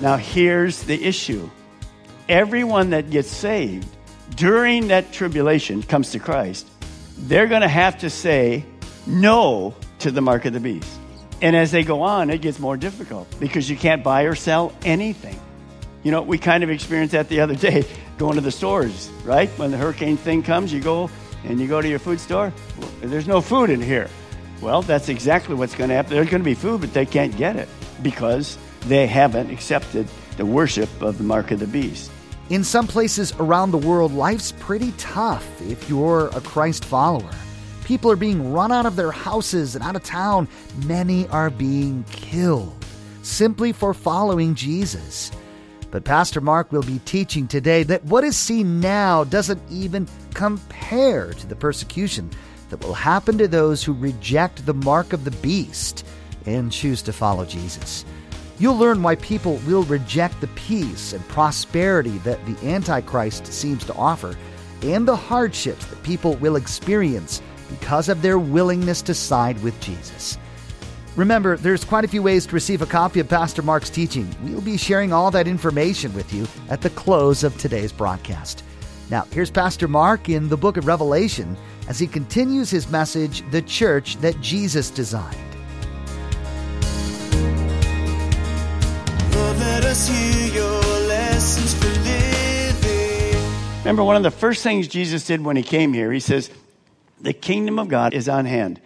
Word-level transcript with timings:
Now, 0.00 0.16
here's 0.16 0.82
the 0.84 1.02
issue 1.02 1.50
everyone 2.28 2.90
that 2.90 3.10
gets 3.10 3.28
saved 3.28 3.88
during 4.36 4.88
that 4.88 5.12
tribulation 5.12 5.82
comes 5.82 6.12
to 6.12 6.18
Christ, 6.18 6.66
they're 7.18 7.48
going 7.48 7.62
to 7.62 7.68
have 7.68 7.98
to 7.98 8.10
say 8.10 8.64
no 9.06 9.74
to 9.98 10.10
the 10.10 10.20
mark 10.20 10.44
of 10.44 10.52
the 10.52 10.60
beast. 10.60 10.90
And 11.42 11.56
as 11.56 11.70
they 11.70 11.82
go 11.82 12.02
on, 12.02 12.30
it 12.30 12.40
gets 12.40 12.58
more 12.58 12.76
difficult 12.76 13.28
because 13.40 13.68
you 13.68 13.76
can't 13.76 14.04
buy 14.04 14.22
or 14.22 14.34
sell 14.34 14.72
anything. 14.84 15.38
You 16.02 16.12
know, 16.12 16.22
we 16.22 16.38
kind 16.38 16.62
of 16.64 16.70
experienced 16.70 17.12
that 17.12 17.28
the 17.28 17.40
other 17.40 17.54
day 17.54 17.84
going 18.18 18.36
to 18.36 18.40
the 18.40 18.50
stores, 18.50 19.10
right? 19.24 19.48
When 19.58 19.70
the 19.70 19.76
hurricane 19.76 20.16
thing 20.16 20.42
comes, 20.42 20.72
you 20.72 20.80
go 20.80 21.10
and 21.44 21.58
you 21.58 21.66
go 21.66 21.80
to 21.80 21.88
your 21.88 21.98
food 21.98 22.20
store, 22.20 22.52
there's 23.00 23.26
no 23.26 23.40
food 23.40 23.70
in 23.70 23.80
here. 23.80 24.08
Well, 24.60 24.82
that's 24.82 25.08
exactly 25.08 25.54
what's 25.54 25.74
going 25.74 25.88
to 25.88 25.96
happen. 25.96 26.12
There's 26.12 26.28
going 26.28 26.42
to 26.42 26.44
be 26.44 26.54
food, 26.54 26.82
but 26.82 26.92
they 26.92 27.06
can't 27.06 27.34
get 27.36 27.56
it 27.56 27.68
because 28.02 28.58
they 28.86 29.06
haven't 29.06 29.50
accepted 29.50 30.08
the 30.36 30.46
worship 30.46 30.88
of 31.02 31.18
the 31.18 31.24
mark 31.24 31.50
of 31.50 31.60
the 31.60 31.66
beast. 31.66 32.10
In 32.48 32.64
some 32.64 32.86
places 32.86 33.32
around 33.38 33.70
the 33.70 33.78
world, 33.78 34.12
life's 34.12 34.52
pretty 34.52 34.92
tough 34.98 35.46
if 35.62 35.88
you're 35.88 36.28
a 36.28 36.40
Christ 36.40 36.84
follower. 36.84 37.30
People 37.84 38.10
are 38.10 38.16
being 38.16 38.52
run 38.52 38.72
out 38.72 38.86
of 38.86 38.96
their 38.96 39.10
houses 39.10 39.74
and 39.74 39.84
out 39.84 39.96
of 39.96 40.02
town. 40.02 40.48
Many 40.86 41.28
are 41.28 41.50
being 41.50 42.04
killed 42.10 42.84
simply 43.22 43.72
for 43.72 43.94
following 43.94 44.54
Jesus. 44.54 45.30
But 45.90 46.04
Pastor 46.04 46.40
Mark 46.40 46.72
will 46.72 46.82
be 46.82 47.00
teaching 47.04 47.48
today 47.48 47.82
that 47.84 48.04
what 48.04 48.24
is 48.24 48.36
seen 48.36 48.80
now 48.80 49.24
doesn't 49.24 49.60
even 49.70 50.08
compare 50.34 51.32
to 51.34 51.46
the 51.46 51.56
persecution 51.56 52.30
that 52.70 52.80
will 52.84 52.94
happen 52.94 53.38
to 53.38 53.48
those 53.48 53.82
who 53.82 53.92
reject 53.92 54.64
the 54.66 54.74
mark 54.74 55.12
of 55.12 55.24
the 55.24 55.32
beast 55.32 56.06
and 56.46 56.70
choose 56.70 57.02
to 57.02 57.12
follow 57.12 57.44
Jesus. 57.44 58.04
You'll 58.60 58.76
learn 58.76 59.02
why 59.02 59.14
people 59.16 59.56
will 59.66 59.84
reject 59.84 60.38
the 60.42 60.46
peace 60.48 61.14
and 61.14 61.26
prosperity 61.28 62.18
that 62.18 62.44
the 62.44 62.68
Antichrist 62.68 63.46
seems 63.46 63.86
to 63.86 63.94
offer, 63.94 64.36
and 64.82 65.08
the 65.08 65.16
hardships 65.16 65.86
that 65.86 66.02
people 66.02 66.34
will 66.34 66.56
experience 66.56 67.40
because 67.70 68.10
of 68.10 68.20
their 68.20 68.38
willingness 68.38 69.00
to 69.02 69.14
side 69.14 69.62
with 69.62 69.80
Jesus. 69.80 70.36
Remember, 71.16 71.56
there's 71.56 71.84
quite 71.84 72.04
a 72.04 72.08
few 72.08 72.22
ways 72.22 72.44
to 72.46 72.52
receive 72.52 72.82
a 72.82 72.86
copy 72.86 73.18
of 73.18 73.30
Pastor 73.30 73.62
Mark's 73.62 73.88
teaching. 73.88 74.28
We'll 74.42 74.60
be 74.60 74.76
sharing 74.76 75.10
all 75.10 75.30
that 75.30 75.48
information 75.48 76.12
with 76.12 76.30
you 76.30 76.46
at 76.68 76.82
the 76.82 76.90
close 76.90 77.42
of 77.42 77.56
today's 77.56 77.92
broadcast. 77.92 78.62
Now, 79.08 79.26
here's 79.32 79.50
Pastor 79.50 79.88
Mark 79.88 80.28
in 80.28 80.50
the 80.50 80.58
book 80.58 80.76
of 80.76 80.86
Revelation 80.86 81.56
as 81.88 81.98
he 81.98 82.06
continues 82.06 82.68
his 82.68 82.90
message, 82.90 83.42
The 83.52 83.62
Church 83.62 84.18
That 84.18 84.38
Jesus 84.42 84.90
Designed. 84.90 85.49
Remember, 93.90 94.04
one 94.04 94.14
of 94.14 94.22
the 94.22 94.30
first 94.30 94.62
things 94.62 94.86
Jesus 94.86 95.26
did 95.26 95.42
when 95.42 95.56
he 95.56 95.64
came 95.64 95.92
here, 95.92 96.12
he 96.12 96.20
says, 96.20 96.48
The 97.20 97.32
kingdom 97.32 97.78
of 97.80 97.88
God 97.88 98.14
is 98.14 98.28
on 98.28 98.44
hand. 98.44 98.80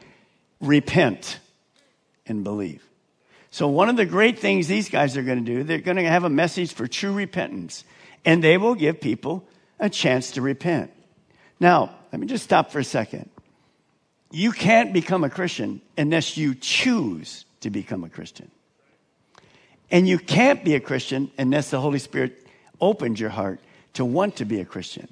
Repent 0.61 1.41
and 2.27 2.43
believe. 2.43 2.83
So, 3.51 3.69
one 3.69 3.91
of 3.91 3.97
the 3.97 4.07
great 4.07 4.39
things 4.39 4.67
these 4.67 4.89
guys 4.89 5.17
are 5.19 5.23
going 5.23 5.45
to 5.45 5.45
do, 5.45 5.63
they're 5.63 5.79
going 5.79 5.99
to 5.99 6.05
have 6.05 6.25
a 6.25 6.31
message 6.31 6.73
for 6.73 6.87
true 6.87 7.13
repentance, 7.13 7.85
and 8.25 8.43
they 8.43 8.57
will 8.57 8.75
give 8.75 9.01
people 9.01 9.47
a 9.79 9.91
chance 9.91 10.31
to 10.33 10.43
repent. 10.43 10.91
Now, 11.61 11.95
let 12.11 12.19
me 12.19 12.27
just 12.27 12.45
stop 12.45 12.73
for 12.73 12.79
a 12.79 12.85
second. 12.85 13.29
You 14.31 14.53
can't 14.53 14.93
become 14.95 15.23
a 15.23 15.29
Christian 15.29 15.83
unless 15.99 16.37
you 16.37 16.55
choose 16.55 17.45
to 17.61 17.69
become 17.69 18.05
a 18.05 18.09
Christian. 18.09 18.51
And 19.95 20.09
you 20.09 20.19
can't 20.19 20.65
be 20.65 20.75
a 20.75 20.81
Christian 20.81 21.31
unless 21.39 21.71
the 21.71 21.81
Holy 21.81 22.01
Spirit 22.01 22.45
opens 22.81 23.21
your 23.21 23.31
heart 23.31 23.61
to 23.93 24.05
want 24.05 24.35
to 24.37 24.45
be 24.45 24.59
a 24.59 24.65
Christian. 24.65 25.07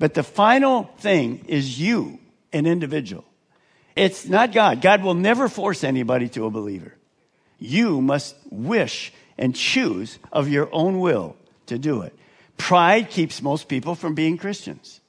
But 0.00 0.14
the 0.14 0.24
final 0.24 0.90
thing 0.98 1.44
is 1.46 1.78
you, 1.78 2.18
an 2.52 2.66
individual. 2.66 3.24
It's 3.94 4.26
not 4.26 4.50
God. 4.50 4.82
God 4.82 5.04
will 5.04 5.14
never 5.14 5.48
force 5.48 5.84
anybody 5.84 6.28
to 6.30 6.46
a 6.46 6.50
believer. 6.50 6.96
You 7.60 8.00
must 8.02 8.34
wish 8.50 9.12
and 9.38 9.54
choose 9.54 10.18
of 10.32 10.48
your 10.48 10.68
own 10.72 10.98
will 10.98 11.36
to 11.66 11.78
do 11.78 12.02
it. 12.02 12.12
Pride 12.56 13.10
keeps 13.10 13.40
most 13.40 13.68
people 13.68 13.94
from 13.94 14.16
being 14.16 14.36
Christians. 14.36 15.00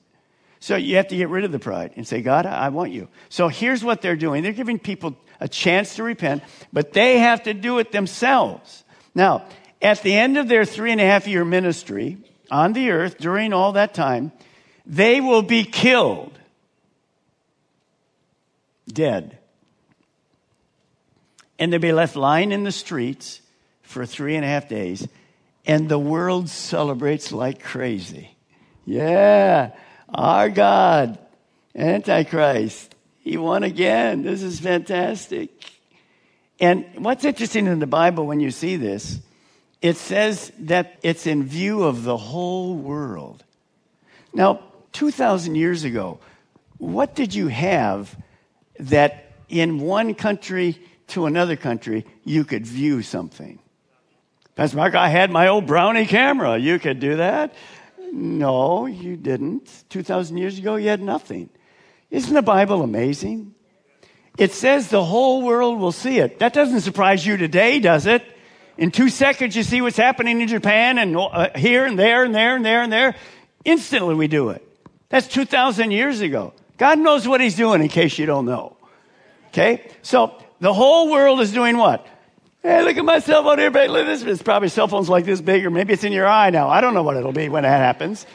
So 0.60 0.76
you 0.76 0.98
have 0.98 1.08
to 1.08 1.18
get 1.18 1.30
rid 1.30 1.46
of 1.46 1.52
the 1.52 1.58
pride 1.58 1.94
and 1.96 2.08
say, 2.08 2.22
God, 2.22 2.46
I 2.46 2.70
want 2.70 2.92
you. 2.92 3.08
So 3.30 3.48
here's 3.48 3.84
what 3.84 4.04
they're 4.04 4.16
doing. 4.16 4.44
They're 4.44 4.52
giving 4.52 4.78
people 4.78 5.18
a 5.40 5.48
chance 5.48 5.96
to 5.96 6.04
repent, 6.04 6.44
but 6.72 6.94
they 6.94 7.18
have 7.18 7.42
to 7.44 7.56
do 7.56 7.80
it 7.80 7.92
themselves. 7.92 8.84
Now, 9.16 9.46
at 9.82 10.04
the 10.04 10.14
end 10.14 10.38
of 10.38 10.48
their 10.50 10.66
three 10.66 10.92
and 10.92 11.02
a 11.02 11.06
half 11.06 11.28
year 11.28 11.46
ministry 11.46 12.18
on 12.52 12.74
the 12.74 12.92
earth 12.92 13.18
during 13.18 13.54
all 13.54 13.72
that 13.72 13.94
time, 13.94 14.34
they 14.86 15.22
will 15.22 15.42
be 15.42 15.64
killed. 15.64 16.38
Dead. 18.88 19.40
And 21.58 21.72
they'll 21.72 21.80
be 21.80 21.94
left 21.94 22.16
lying 22.16 22.52
in 22.52 22.64
the 22.64 22.72
streets 22.72 23.42
for 23.82 24.06
three 24.06 24.36
and 24.36 24.44
a 24.44 24.48
half 24.48 24.68
days, 24.68 25.08
and 25.66 25.88
the 25.88 25.98
world 25.98 26.50
celebrates 26.50 27.32
like 27.32 27.64
crazy. 27.64 28.36
Yeah, 28.86 29.72
our 30.10 30.50
God, 30.50 31.18
Antichrist, 31.74 32.94
he 33.20 33.38
won 33.38 33.64
again. 33.64 34.24
This 34.24 34.44
is 34.44 34.60
fantastic. 34.60 35.50
And 36.60 36.86
what's 36.98 37.26
interesting 37.26 37.68
in 37.68 37.80
the 37.80 37.88
Bible 37.88 38.26
when 38.26 38.40
you 38.40 38.52
see 38.52 38.78
this, 38.78 39.20
it 39.82 39.98
says 39.98 40.52
that 40.60 40.98
it's 41.04 41.28
in 41.28 41.44
view 41.44 41.84
of 41.84 42.04
the 42.04 42.18
whole 42.18 42.76
world. 42.76 43.44
Now, 44.34 44.62
2,000 44.94 45.56
years 45.56 45.84
ago, 45.84 46.20
what 46.78 47.16
did 47.16 47.34
you 47.34 47.48
have 47.50 48.16
that 48.80 49.32
in 49.50 49.80
one 49.80 50.16
country 50.16 50.80
to 51.08 51.26
another 51.26 51.56
country 51.56 52.06
you 52.24 52.46
could 52.46 52.66
view 52.66 53.02
something? 53.02 53.60
Pastor 54.56 54.78
Mark, 54.78 54.96
I 54.96 55.10
had 55.10 55.32
my 55.32 55.50
old 55.50 55.68
Brownie 55.68 56.06
camera. 56.06 56.58
You 56.58 56.80
could 56.80 57.00
do 57.00 57.18
that? 57.18 57.54
No, 58.12 58.86
you 58.86 59.18
didn't. 59.18 59.84
2,000 59.90 60.38
years 60.38 60.58
ago, 60.58 60.76
you 60.78 60.88
had 60.88 61.02
nothing. 61.02 61.50
Isn't 62.10 62.34
the 62.34 62.42
Bible 62.42 62.82
amazing? 62.82 63.54
It 64.38 64.52
says 64.52 64.90
the 64.90 65.04
whole 65.04 65.42
world 65.42 65.80
will 65.80 65.92
see 65.92 66.20
it. 66.20 66.40
That 66.40 66.54
doesn't 66.54 66.82
surprise 66.82 67.26
you 67.26 67.38
today, 67.38 67.80
does 67.80 68.06
it? 68.06 68.24
In 68.78 68.92
two 68.92 69.10
seconds, 69.10 69.56
you 69.56 69.64
see 69.64 69.82
what's 69.82 69.98
happening 69.98 70.42
in 70.42 70.48
Japan 70.48 70.98
and 70.98 71.16
uh, 71.16 71.50
here 71.56 71.86
and 71.86 71.98
there 71.98 72.24
and 72.26 72.36
there 72.36 72.56
and 72.56 72.66
there 72.66 72.82
and 72.82 72.92
there. 72.92 73.16
Instantly, 73.64 74.16
we 74.16 74.28
do 74.28 74.50
it. 74.50 74.68
That's 75.10 75.28
2,000 75.28 75.92
years 75.92 76.20
ago. 76.20 76.54
God 76.78 77.00
knows 77.00 77.26
what 77.26 77.40
He's 77.40 77.56
doing 77.56 77.82
in 77.82 77.88
case 77.88 78.18
you 78.20 78.26
don't 78.26 78.46
know. 78.46 78.76
Okay? 79.48 79.90
So, 80.02 80.36
the 80.60 80.74
whole 80.74 81.10
world 81.10 81.40
is 81.40 81.54
doing 81.54 81.78
what? 81.78 82.06
Hey, 82.62 82.84
look 82.84 82.98
at 82.98 83.06
my 83.06 83.20
cell 83.20 83.44
phone 83.44 83.60
here, 83.60 83.72
babe. 83.72 83.92
Look 83.92 84.02
at 84.02 84.08
this. 84.08 84.24
It's 84.24 84.42
probably 84.42 84.70
cell 84.70 84.88
phones 84.88 85.08
like 85.08 85.24
this 85.24 85.40
big, 85.40 85.66
or 85.66 85.70
maybe 85.70 85.94
it's 85.94 86.04
in 86.04 86.12
your 86.12 86.28
eye 86.28 86.50
now. 86.50 86.68
I 86.68 86.82
don't 86.82 86.94
know 86.94 87.04
what 87.04 87.16
it'll 87.16 87.32
be 87.32 87.48
when 87.48 87.64
that 87.64 87.78
happens. 87.78 88.26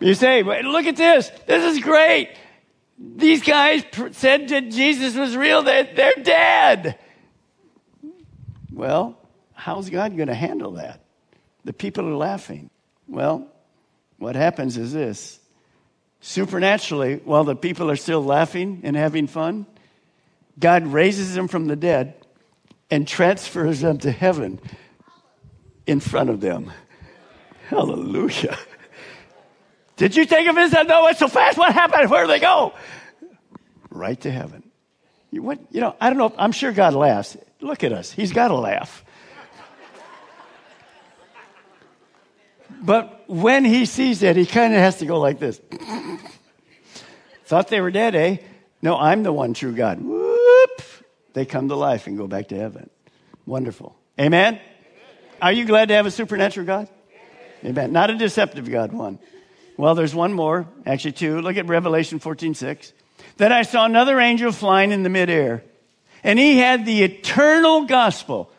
You 0.00 0.14
say, 0.14 0.42
look 0.42 0.86
at 0.86 0.96
this. 0.96 1.30
This 1.46 1.74
is 1.74 1.82
great. 1.82 2.30
These 2.98 3.42
guys 3.42 3.82
said 4.12 4.48
that 4.48 4.70
Jesus 4.70 5.16
was 5.16 5.36
real. 5.36 5.62
They're, 5.62 5.84
they're 5.84 6.22
dead. 6.22 6.98
Well, 8.72 9.18
how's 9.52 9.90
God 9.90 10.16
going 10.16 10.28
to 10.28 10.34
handle 10.34 10.72
that? 10.72 11.00
The 11.64 11.72
people 11.72 12.08
are 12.08 12.16
laughing. 12.16 12.70
Well, 13.08 13.48
what 14.18 14.36
happens 14.36 14.76
is 14.76 14.92
this 14.92 15.40
supernaturally, 16.20 17.16
while 17.24 17.44
the 17.44 17.56
people 17.56 17.90
are 17.90 17.96
still 17.96 18.24
laughing 18.24 18.80
and 18.84 18.96
having 18.96 19.26
fun, 19.26 19.66
God 20.58 20.86
raises 20.86 21.34
them 21.34 21.48
from 21.48 21.66
the 21.66 21.76
dead 21.76 22.14
and 22.90 23.06
transfers 23.06 23.80
them 23.80 23.98
to 23.98 24.10
heaven 24.10 24.60
in 25.86 26.00
front 26.00 26.30
of 26.30 26.40
them. 26.40 26.72
Hallelujah. 27.68 28.56
Did 29.96 30.16
you 30.16 30.26
take 30.26 30.48
a 30.48 30.52
visit? 30.52 30.86
No, 30.86 31.06
it's 31.06 31.20
so 31.20 31.28
fast. 31.28 31.56
What 31.56 31.72
happened? 31.72 32.10
Where 32.10 32.24
do 32.24 32.28
they 32.28 32.40
go? 32.40 32.74
Right 33.90 34.20
to 34.22 34.30
heaven. 34.30 34.70
You, 35.30 35.42
what, 35.42 35.58
you 35.70 35.80
know, 35.80 35.94
I 36.00 36.10
don't 36.10 36.18
know. 36.18 36.32
I'm 36.36 36.52
sure 36.52 36.72
God 36.72 36.94
laughs. 36.94 37.36
Look 37.60 37.84
at 37.84 37.92
us. 37.92 38.10
He's 38.10 38.32
got 38.32 38.48
to 38.48 38.54
laugh. 38.54 39.04
But 42.82 43.24
when 43.28 43.64
he 43.64 43.86
sees 43.86 44.22
it, 44.22 44.36
he 44.36 44.46
kind 44.46 44.74
of 44.74 44.80
has 44.80 44.98
to 44.98 45.06
go 45.06 45.18
like 45.18 45.38
this. 45.38 45.60
Thought 47.46 47.68
they 47.68 47.80
were 47.80 47.90
dead, 47.90 48.14
eh? 48.14 48.38
No, 48.82 48.96
I'm 48.96 49.22
the 49.22 49.32
one 49.32 49.54
true 49.54 49.72
God. 49.72 50.00
Whoop! 50.00 50.82
They 51.32 51.46
come 51.46 51.68
to 51.68 51.76
life 51.76 52.06
and 52.06 52.18
go 52.18 52.26
back 52.26 52.48
to 52.48 52.56
heaven. 52.56 52.90
Wonderful. 53.46 53.96
Amen? 54.20 54.60
Are 55.40 55.52
you 55.52 55.64
glad 55.64 55.88
to 55.88 55.94
have 55.94 56.06
a 56.06 56.10
supernatural 56.10 56.66
God? 56.66 56.88
Amen. 57.64 57.92
Not 57.92 58.10
a 58.10 58.16
deceptive 58.16 58.70
God, 58.70 58.92
one. 58.92 59.18
Well, 59.76 59.94
there's 59.94 60.14
one 60.14 60.32
more, 60.32 60.66
actually 60.86 61.12
two. 61.12 61.40
Look 61.40 61.56
at 61.56 61.66
Revelation 61.66 62.18
14 62.18 62.54
6. 62.54 62.92
Then 63.36 63.52
I 63.52 63.62
saw 63.62 63.84
another 63.84 64.20
angel 64.20 64.52
flying 64.52 64.92
in 64.92 65.02
the 65.02 65.08
midair, 65.08 65.64
and 66.22 66.38
he 66.38 66.58
had 66.58 66.86
the 66.86 67.02
eternal 67.02 67.84
gospel. 67.84 68.50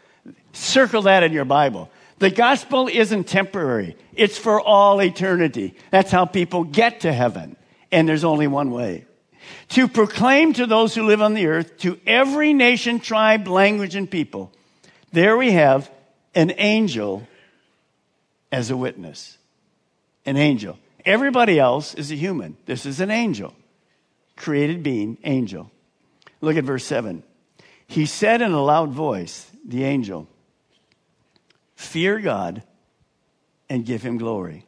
Circle 0.53 1.03
that 1.03 1.23
in 1.23 1.31
your 1.31 1.45
Bible. 1.45 1.89
The 2.19 2.29
gospel 2.29 2.87
isn't 2.87 3.25
temporary, 3.25 3.97
it's 4.13 4.37
for 4.37 4.59
all 4.61 5.01
eternity. 5.01 5.75
That's 5.91 6.11
how 6.11 6.25
people 6.25 6.63
get 6.63 7.01
to 7.01 7.11
heaven. 7.11 7.57
And 7.91 8.07
there's 8.07 8.23
only 8.23 8.47
one 8.47 8.71
way 8.71 9.05
to 9.69 9.87
proclaim 9.87 10.53
to 10.53 10.65
those 10.65 10.95
who 10.95 11.03
live 11.03 11.21
on 11.21 11.33
the 11.33 11.47
earth, 11.47 11.77
to 11.79 11.99
every 12.05 12.53
nation, 12.53 12.99
tribe, 12.99 13.47
language, 13.47 13.95
and 13.95 14.09
people. 14.09 14.51
There 15.11 15.37
we 15.37 15.51
have 15.51 15.89
an 16.33 16.53
angel 16.57 17.27
as 18.51 18.69
a 18.69 18.77
witness. 18.77 19.37
An 20.25 20.37
angel. 20.37 20.77
Everybody 21.05 21.59
else 21.59 21.93
is 21.93 22.11
a 22.11 22.15
human. 22.15 22.57
This 22.65 22.85
is 22.85 22.99
an 22.99 23.11
angel. 23.11 23.53
Created 24.35 24.83
being, 24.83 25.17
angel. 25.23 25.71
Look 26.41 26.57
at 26.57 26.63
verse 26.63 26.83
7. 26.85 27.23
He 27.87 28.05
said 28.05 28.41
in 28.41 28.51
a 28.51 28.63
loud 28.63 28.91
voice, 28.91 29.51
the 29.63 29.83
angel, 29.83 30.27
Fear 31.75 32.19
God 32.19 32.63
and 33.69 33.85
give 33.85 34.01
him 34.01 34.17
glory, 34.17 34.65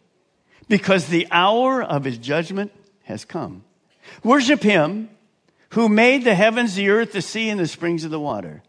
because 0.68 1.08
the 1.08 1.28
hour 1.32 1.82
of 1.82 2.04
his 2.04 2.18
judgment 2.18 2.72
has 3.04 3.26
come. 3.26 3.64
Worship 4.24 4.62
him 4.62 5.10
who 5.70 5.90
made 5.90 6.24
the 6.24 6.36
heavens, 6.36 6.76
the 6.76 6.90
earth, 6.90 7.14
the 7.14 7.22
sea, 7.22 7.50
and 7.50 7.60
the 7.60 7.68
springs 7.68 8.04
of 8.04 8.12
the 8.12 8.20
water. 8.20 8.62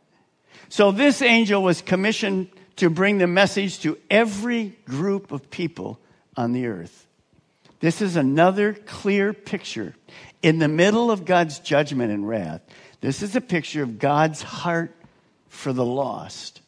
So 0.69 0.91
this 0.93 1.23
angel 1.23 1.63
was 1.63 1.83
commissioned 1.83 2.49
to 2.77 2.91
bring 2.91 3.19
the 3.19 3.27
message 3.27 3.81
to 3.81 3.99
every 4.11 4.77
group 4.85 5.33
of 5.33 5.51
people 5.51 5.99
on 6.37 6.53
the 6.53 6.67
earth. 6.67 7.07
This 7.81 8.03
is 8.03 8.17
another 8.17 8.75
clear 8.75 9.33
picture. 9.33 9.95
In 10.43 10.59
the 10.59 10.69
middle 10.69 11.11
of 11.11 11.25
God's 11.25 11.59
judgment 11.59 12.13
and 12.13 12.29
wrath, 12.29 12.61
this 13.01 13.23
is 13.23 13.37
a 13.37 13.41
picture 13.41 13.83
of 13.83 13.99
God's 13.99 14.43
heart 14.43 14.95
for 15.49 15.73
the 15.73 15.85
lost. 15.85 16.61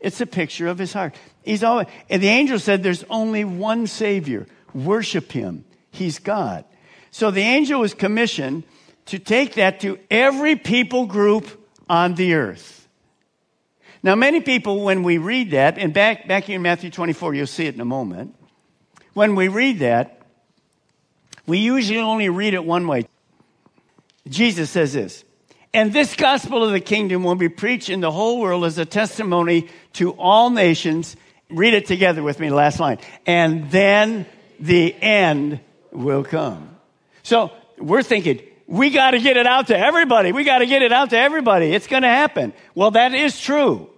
It's 0.00 0.20
a 0.20 0.26
picture 0.26 0.66
of 0.66 0.78
his 0.78 0.92
heart. 0.92 1.14
He's 1.42 1.62
always, 1.62 1.86
and 2.10 2.22
the 2.22 2.28
angel 2.28 2.58
said 2.58 2.82
there's 2.82 3.04
only 3.08 3.44
one 3.44 3.86
Savior. 3.86 4.46
Worship 4.74 5.32
him. 5.32 5.64
He's 5.90 6.18
God. 6.18 6.64
So 7.10 7.30
the 7.30 7.42
angel 7.42 7.80
was 7.80 7.94
commissioned 7.94 8.64
to 9.06 9.18
take 9.18 9.54
that 9.54 9.80
to 9.80 9.98
every 10.10 10.56
people 10.56 11.06
group 11.06 11.46
on 11.88 12.14
the 12.14 12.34
earth. 12.34 12.88
Now, 14.02 14.16
many 14.16 14.40
people, 14.40 14.82
when 14.82 15.04
we 15.04 15.18
read 15.18 15.52
that, 15.52 15.78
and 15.78 15.94
back, 15.94 16.26
back 16.26 16.44
here 16.44 16.56
in 16.56 16.62
Matthew 16.62 16.90
24, 16.90 17.34
you'll 17.34 17.46
see 17.46 17.66
it 17.66 17.74
in 17.74 17.80
a 17.80 17.84
moment. 17.84 18.34
When 19.12 19.36
we 19.36 19.48
read 19.48 19.78
that, 19.80 20.21
we 21.46 21.58
usually 21.58 21.98
only 21.98 22.28
read 22.28 22.54
it 22.54 22.64
one 22.64 22.86
way. 22.86 23.06
Jesus 24.28 24.70
says 24.70 24.92
this, 24.92 25.24
and 25.74 25.92
this 25.92 26.14
gospel 26.14 26.64
of 26.64 26.72
the 26.72 26.80
kingdom 26.80 27.24
will 27.24 27.34
be 27.34 27.48
preached 27.48 27.88
in 27.88 28.00
the 28.00 28.10
whole 28.10 28.40
world 28.40 28.64
as 28.64 28.78
a 28.78 28.84
testimony 28.84 29.68
to 29.94 30.12
all 30.12 30.50
nations. 30.50 31.16
Read 31.48 31.74
it 31.74 31.86
together 31.86 32.22
with 32.22 32.38
me, 32.38 32.50
last 32.50 32.78
line. 32.78 32.98
And 33.26 33.70
then 33.70 34.26
the 34.60 34.94
end 34.94 35.60
will 35.90 36.24
come. 36.24 36.76
So 37.22 37.52
we're 37.78 38.02
thinking, 38.02 38.40
we 38.66 38.90
got 38.90 39.12
to 39.12 39.18
get 39.18 39.36
it 39.36 39.46
out 39.46 39.68
to 39.68 39.78
everybody. 39.78 40.32
We 40.32 40.44
got 40.44 40.58
to 40.58 40.66
get 40.66 40.82
it 40.82 40.92
out 40.92 41.10
to 41.10 41.18
everybody. 41.18 41.74
It's 41.74 41.86
going 41.86 42.02
to 42.02 42.08
happen. 42.08 42.52
Well, 42.74 42.92
that 42.92 43.14
is 43.14 43.40
true. 43.40 43.90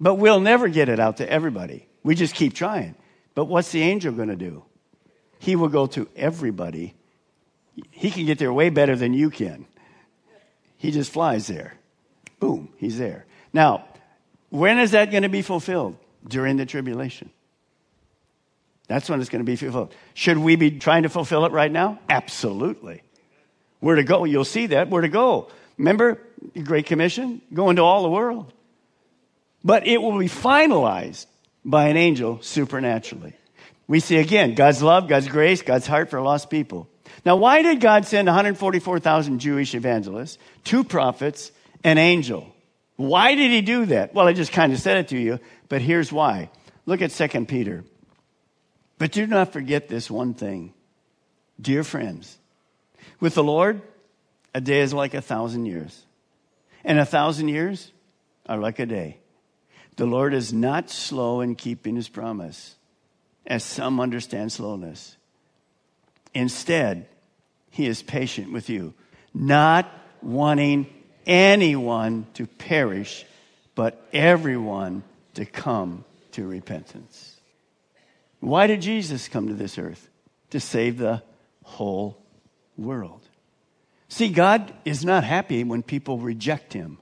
But 0.00 0.16
we'll 0.16 0.40
never 0.40 0.68
get 0.68 0.88
it 0.88 0.98
out 0.98 1.18
to 1.18 1.30
everybody. 1.30 1.86
We 2.02 2.14
just 2.14 2.34
keep 2.34 2.52
trying. 2.52 2.96
But 3.34 3.46
what's 3.46 3.72
the 3.72 3.82
angel 3.82 4.12
going 4.12 4.28
to 4.28 4.36
do? 4.36 4.64
He 5.44 5.56
will 5.56 5.68
go 5.68 5.86
to 5.88 6.08
everybody. 6.16 6.94
He 7.90 8.10
can 8.10 8.24
get 8.24 8.38
there 8.38 8.50
way 8.50 8.70
better 8.70 8.96
than 8.96 9.12
you 9.12 9.28
can. 9.28 9.66
He 10.78 10.90
just 10.90 11.12
flies 11.12 11.48
there. 11.48 11.74
Boom, 12.40 12.70
he's 12.78 12.96
there. 12.96 13.26
Now, 13.52 13.84
when 14.48 14.78
is 14.78 14.92
that 14.92 15.10
going 15.10 15.22
to 15.22 15.28
be 15.28 15.42
fulfilled? 15.42 15.98
During 16.26 16.56
the 16.56 16.64
tribulation. 16.64 17.28
That's 18.88 19.10
when 19.10 19.20
it's 19.20 19.28
going 19.28 19.44
to 19.44 19.44
be 19.44 19.56
fulfilled. 19.56 19.94
Should 20.14 20.38
we 20.38 20.56
be 20.56 20.78
trying 20.78 21.02
to 21.02 21.10
fulfill 21.10 21.44
it 21.44 21.52
right 21.52 21.70
now? 21.70 21.98
Absolutely. 22.08 23.02
Where 23.80 23.96
to 23.96 24.02
go? 24.02 24.24
You'll 24.24 24.46
see 24.46 24.68
that. 24.68 24.88
Where 24.88 25.02
to 25.02 25.08
go? 25.08 25.50
Remember 25.76 26.22
the 26.54 26.62
Great 26.62 26.86
Commission? 26.86 27.42
Go 27.52 27.68
into 27.68 27.82
all 27.82 28.02
the 28.02 28.08
world. 28.08 28.50
But 29.62 29.86
it 29.86 30.00
will 30.00 30.18
be 30.18 30.30
finalized 30.30 31.26
by 31.66 31.88
an 31.88 31.98
angel 31.98 32.40
supernaturally. 32.40 33.34
We 33.86 34.00
see 34.00 34.16
again 34.16 34.54
God's 34.54 34.82
love, 34.82 35.08
God's 35.08 35.28
grace, 35.28 35.62
God's 35.62 35.86
heart 35.86 36.10
for 36.10 36.20
lost 36.20 36.50
people. 36.50 36.88
Now, 37.24 37.36
why 37.36 37.62
did 37.62 37.80
God 37.80 38.06
send 38.06 38.26
144,000 38.26 39.38
Jewish 39.38 39.74
evangelists, 39.74 40.38
two 40.64 40.84
prophets, 40.84 41.52
an 41.82 41.98
angel? 41.98 42.54
Why 42.96 43.34
did 43.34 43.50
he 43.50 43.60
do 43.60 43.86
that? 43.86 44.14
Well, 44.14 44.26
I 44.26 44.32
just 44.32 44.52
kind 44.52 44.72
of 44.72 44.78
said 44.78 44.98
it 44.98 45.08
to 45.08 45.18
you, 45.18 45.40
but 45.68 45.80
here's 45.80 46.12
why. 46.12 46.50
Look 46.86 47.02
at 47.02 47.10
2 47.10 47.46
Peter. 47.46 47.84
But 48.98 49.12
do 49.12 49.26
not 49.26 49.52
forget 49.52 49.88
this 49.88 50.10
one 50.10 50.34
thing. 50.34 50.72
Dear 51.60 51.84
friends, 51.84 52.38
with 53.20 53.34
the 53.34 53.44
Lord, 53.44 53.80
a 54.54 54.60
day 54.60 54.80
is 54.80 54.92
like 54.92 55.14
a 55.14 55.22
thousand 55.22 55.66
years, 55.66 56.04
and 56.84 56.98
a 56.98 57.04
thousand 57.04 57.48
years 57.48 57.92
are 58.46 58.58
like 58.58 58.78
a 58.78 58.86
day. 58.86 59.18
The 59.96 60.06
Lord 60.06 60.34
is 60.34 60.52
not 60.52 60.90
slow 60.90 61.40
in 61.40 61.54
keeping 61.54 61.96
his 61.96 62.08
promise, 62.08 62.76
as 63.46 63.64
some 63.64 64.00
understand 64.00 64.52
slowness. 64.52 65.16
Instead, 66.32 67.06
he 67.70 67.86
is 67.86 68.02
patient 68.02 68.52
with 68.52 68.70
you, 68.70 68.94
not 69.32 69.90
wanting 70.22 70.86
anyone 71.26 72.26
to 72.34 72.46
perish, 72.46 73.24
but 73.74 74.06
everyone 74.12 75.02
to 75.34 75.44
come 75.44 76.04
to 76.32 76.46
repentance. 76.46 77.36
Why 78.40 78.66
did 78.66 78.82
Jesus 78.82 79.28
come 79.28 79.48
to 79.48 79.54
this 79.54 79.78
earth? 79.78 80.08
To 80.50 80.60
save 80.60 80.98
the 80.98 81.22
whole 81.62 82.18
world. 82.76 83.20
See, 84.08 84.28
God 84.28 84.72
is 84.84 85.04
not 85.04 85.24
happy 85.24 85.64
when 85.64 85.82
people 85.82 86.18
reject 86.18 86.72
him. 86.72 86.98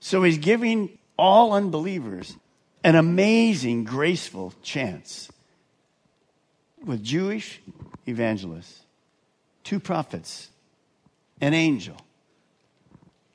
So 0.00 0.22
he's 0.22 0.38
giving 0.38 0.98
all 1.18 1.52
unbelievers 1.52 2.36
an 2.84 2.96
amazing, 2.96 3.84
graceful 3.84 4.52
chance 4.62 5.30
with 6.84 7.02
Jewish 7.02 7.60
evangelists, 8.06 8.80
two 9.64 9.80
prophets, 9.80 10.48
an 11.40 11.54
angel. 11.54 11.96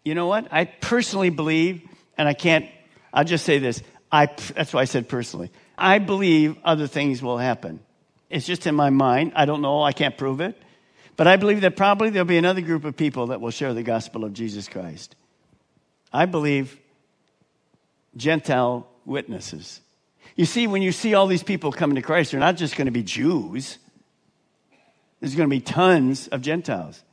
You 0.03 0.15
know 0.15 0.27
what? 0.27 0.47
I 0.51 0.65
personally 0.65 1.29
believe, 1.29 1.81
and 2.17 2.27
I 2.27 2.33
can't, 2.33 2.65
I'll 3.13 3.25
just 3.25 3.45
say 3.45 3.59
this. 3.59 3.81
I, 4.11 4.27
that's 4.55 4.73
why 4.73 4.81
I 4.81 4.85
said 4.85 5.09
personally. 5.09 5.51
I 5.77 5.99
believe 5.99 6.57
other 6.63 6.87
things 6.87 7.21
will 7.21 7.37
happen. 7.37 7.81
It's 8.29 8.45
just 8.45 8.67
in 8.67 8.75
my 8.75 8.89
mind. 8.89 9.33
I 9.35 9.45
don't 9.45 9.61
know. 9.61 9.83
I 9.83 9.91
can't 9.91 10.17
prove 10.17 10.41
it. 10.41 10.61
But 11.15 11.27
I 11.27 11.35
believe 11.35 11.61
that 11.61 11.75
probably 11.75 12.09
there'll 12.09 12.25
be 12.25 12.37
another 12.37 12.61
group 12.61 12.85
of 12.85 12.95
people 12.95 13.27
that 13.27 13.41
will 13.41 13.51
share 13.51 13.73
the 13.73 13.83
gospel 13.83 14.23
of 14.23 14.33
Jesus 14.33 14.67
Christ. 14.67 15.15
I 16.13 16.25
believe 16.25 16.79
Gentile 18.15 18.87
witnesses. 19.05 19.81
You 20.37 20.45
see, 20.45 20.67
when 20.67 20.83
you 20.83 20.91
see 20.91 21.15
all 21.15 21.27
these 21.27 21.43
people 21.43 21.71
coming 21.71 21.95
to 21.95 22.01
Christ, 22.01 22.31
they're 22.31 22.39
not 22.39 22.55
just 22.55 22.77
going 22.77 22.85
to 22.85 22.91
be 22.91 23.03
Jews, 23.03 23.79
there's 25.19 25.35
going 25.35 25.49
to 25.49 25.53
be 25.53 25.59
tons 25.59 26.27
of 26.27 26.41
Gentiles. 26.41 27.03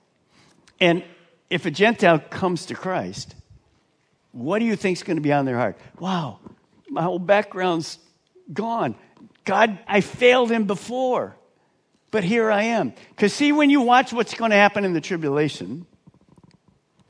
And 0.79 1.03
if 1.49 1.65
a 1.65 1.71
Gentile 1.71 2.19
comes 2.19 2.67
to 2.67 2.75
Christ, 2.75 3.35
what 4.33 4.59
do 4.59 4.67
you 4.67 4.77
think 4.77 4.99
is 4.99 5.03
going 5.03 5.17
to 5.17 5.23
be 5.23 5.33
on 5.33 5.47
their 5.47 5.57
heart? 5.57 5.79
Wow, 5.99 6.39
my 6.89 7.03
whole 7.03 7.19
background's 7.19 7.99
gone. 8.53 8.95
God, 9.45 9.79
I 9.89 10.03
failed 10.03 10.51
him 10.51 10.67
before, 10.67 11.35
but 12.11 12.25
here 12.25 12.51
I 12.51 12.65
am. 12.65 12.93
Because, 13.11 13.33
see, 13.33 13.53
when 13.53 13.71
you 13.71 13.81
watch 13.81 14.13
what's 14.13 14.35
going 14.35 14.51
to 14.51 14.57
happen 14.57 14.85
in 14.85 14.93
the 14.93 15.01
tribulation, 15.01 15.87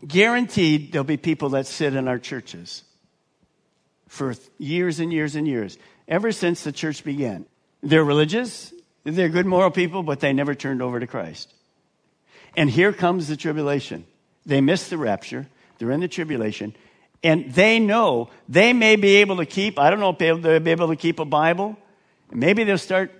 guaranteed 0.06 0.92
there'll 0.92 1.04
be 1.04 1.16
people 1.16 1.50
that 1.50 1.66
sit 1.66 1.96
in 1.96 2.06
our 2.06 2.18
churches 2.18 2.84
for 4.06 4.34
years 4.58 5.00
and 5.00 5.12
years 5.12 5.34
and 5.34 5.48
years, 5.48 5.76
ever 6.08 6.32
since 6.32 6.64
the 6.64 6.72
church 6.72 7.04
began. 7.04 7.46
They're 7.82 8.04
religious, 8.04 8.72
they're 9.04 9.28
good 9.28 9.46
moral 9.46 9.70
people, 9.70 10.02
but 10.02 10.20
they 10.20 10.32
never 10.32 10.54
turned 10.54 10.82
over 10.82 11.00
to 11.00 11.06
Christ. 11.06 11.52
And 12.56 12.70
here 12.70 12.92
comes 12.92 13.28
the 13.28 13.36
tribulation. 13.36 14.06
They 14.46 14.60
miss 14.60 14.88
the 14.88 14.98
rapture, 14.98 15.46
they're 15.78 15.90
in 15.90 16.00
the 16.00 16.08
tribulation, 16.08 16.74
and 17.22 17.52
they 17.52 17.78
know 17.78 18.28
they 18.48 18.72
may 18.72 18.96
be 18.96 19.16
able 19.16 19.36
to 19.38 19.46
keep, 19.46 19.78
I 19.78 19.90
don't 19.90 20.00
know 20.00 20.10
if 20.10 20.18
they'll 20.18 20.60
be 20.60 20.70
able 20.70 20.88
to 20.88 20.96
keep 20.96 21.18
a 21.18 21.24
Bible. 21.24 21.76
Maybe 22.30 22.64
they'll 22.64 22.76
start 22.76 23.12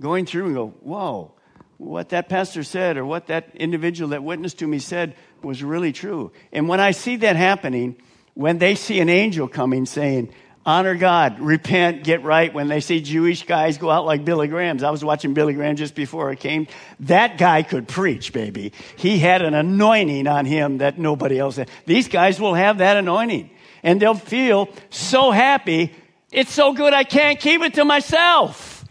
going 0.00 0.26
through 0.26 0.46
and 0.46 0.54
go, 0.54 0.68
whoa, 0.80 1.32
what 1.78 2.10
that 2.10 2.28
pastor 2.28 2.62
said 2.62 2.98
or 2.98 3.06
what 3.06 3.28
that 3.28 3.56
individual 3.56 4.10
that 4.10 4.22
witnessed 4.22 4.58
to 4.58 4.66
me 4.66 4.78
said 4.78 5.16
was 5.42 5.62
really 5.62 5.92
true. 5.92 6.32
And 6.52 6.68
when 6.68 6.80
I 6.80 6.90
see 6.90 7.16
that 7.16 7.36
happening, 7.36 7.96
when 8.34 8.58
they 8.58 8.74
see 8.74 9.00
an 9.00 9.08
angel 9.08 9.48
coming 9.48 9.86
saying, 9.86 10.32
honor 10.70 10.94
God, 10.94 11.40
repent, 11.40 12.04
get 12.04 12.22
right, 12.22 12.54
when 12.54 12.68
they 12.68 12.80
see 12.80 13.00
Jewish 13.00 13.44
guys 13.44 13.76
go 13.76 13.90
out 13.90 14.06
like 14.06 14.24
Billy 14.24 14.46
Graham's, 14.46 14.82
I 14.82 14.90
was 14.90 15.04
watching 15.04 15.34
Billy 15.34 15.52
Graham 15.52 15.74
just 15.74 15.94
before 15.94 16.30
I 16.30 16.36
came. 16.36 16.68
That 17.00 17.38
guy 17.38 17.62
could 17.62 17.88
preach, 17.88 18.32
baby. 18.32 18.72
He 18.96 19.18
had 19.18 19.42
an 19.42 19.54
anointing 19.54 20.26
on 20.28 20.46
him 20.46 20.78
that 20.78 20.98
nobody 20.98 21.38
else 21.38 21.56
had. 21.56 21.68
These 21.86 22.08
guys 22.08 22.40
will 22.40 22.54
have 22.54 22.78
that 22.78 22.96
anointing 22.96 23.50
and 23.82 24.00
they'll 24.00 24.14
feel 24.14 24.68
so 24.90 25.30
happy. 25.32 25.92
It's 26.30 26.52
so 26.52 26.72
good 26.72 26.94
I 26.94 27.04
can't 27.04 27.40
keep 27.40 27.62
it 27.62 27.74
to 27.74 27.84
myself. 27.84 28.84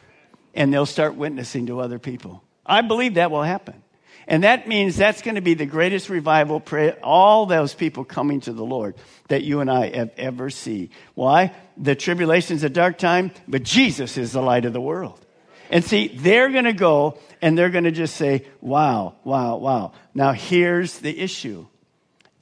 And 0.54 0.74
they'll 0.74 0.86
start 0.86 1.16
witnessing 1.16 1.68
to 1.68 1.80
other 1.80 2.00
people. 2.00 2.44
I 2.66 2.82
believe 2.82 3.14
that 3.14 3.32
will 3.32 3.44
happen. 3.44 3.82
And 4.30 4.44
that 4.44 4.68
means 4.68 4.96
that's 4.96 5.24
going 5.24 5.36
to 5.36 5.42
be 5.42 5.56
the 5.56 5.66
greatest 5.66 6.08
revival, 6.08 6.60
prayer, 6.60 6.96
all 7.04 7.48
those 7.48 7.74
people 7.74 8.06
coming 8.06 8.42
to 8.42 8.54
the 8.54 8.64
Lord 8.64 8.96
that 9.28 9.42
you 9.42 9.60
and 9.60 9.72
I 9.72 9.90
have 9.90 10.12
ever 10.18 10.52
see. 10.52 10.92
Why? 11.16 11.52
The 11.78 11.96
tribulation's 11.96 12.64
a 12.64 12.70
dark 12.70 13.00
time, 13.00 13.32
but 13.48 13.64
Jesus 13.64 14.18
is 14.18 14.32
the 14.32 14.42
light 14.42 14.66
of 14.66 14.74
the 14.74 14.80
world. 14.80 15.20
And 15.72 15.84
see, 15.84 16.10
they're 16.10 16.50
going 16.50 16.66
to 16.66 16.74
go 16.74 17.18
and 17.42 17.58
they're 17.58 17.72
going 17.72 17.86
to 17.86 17.92
just 17.92 18.18
say, 18.18 18.46
wow, 18.62 19.16
wow, 19.24 19.58
wow. 19.58 19.94
Now 20.14 20.34
here's 20.34 21.00
the 21.00 21.20
issue. 21.20 21.66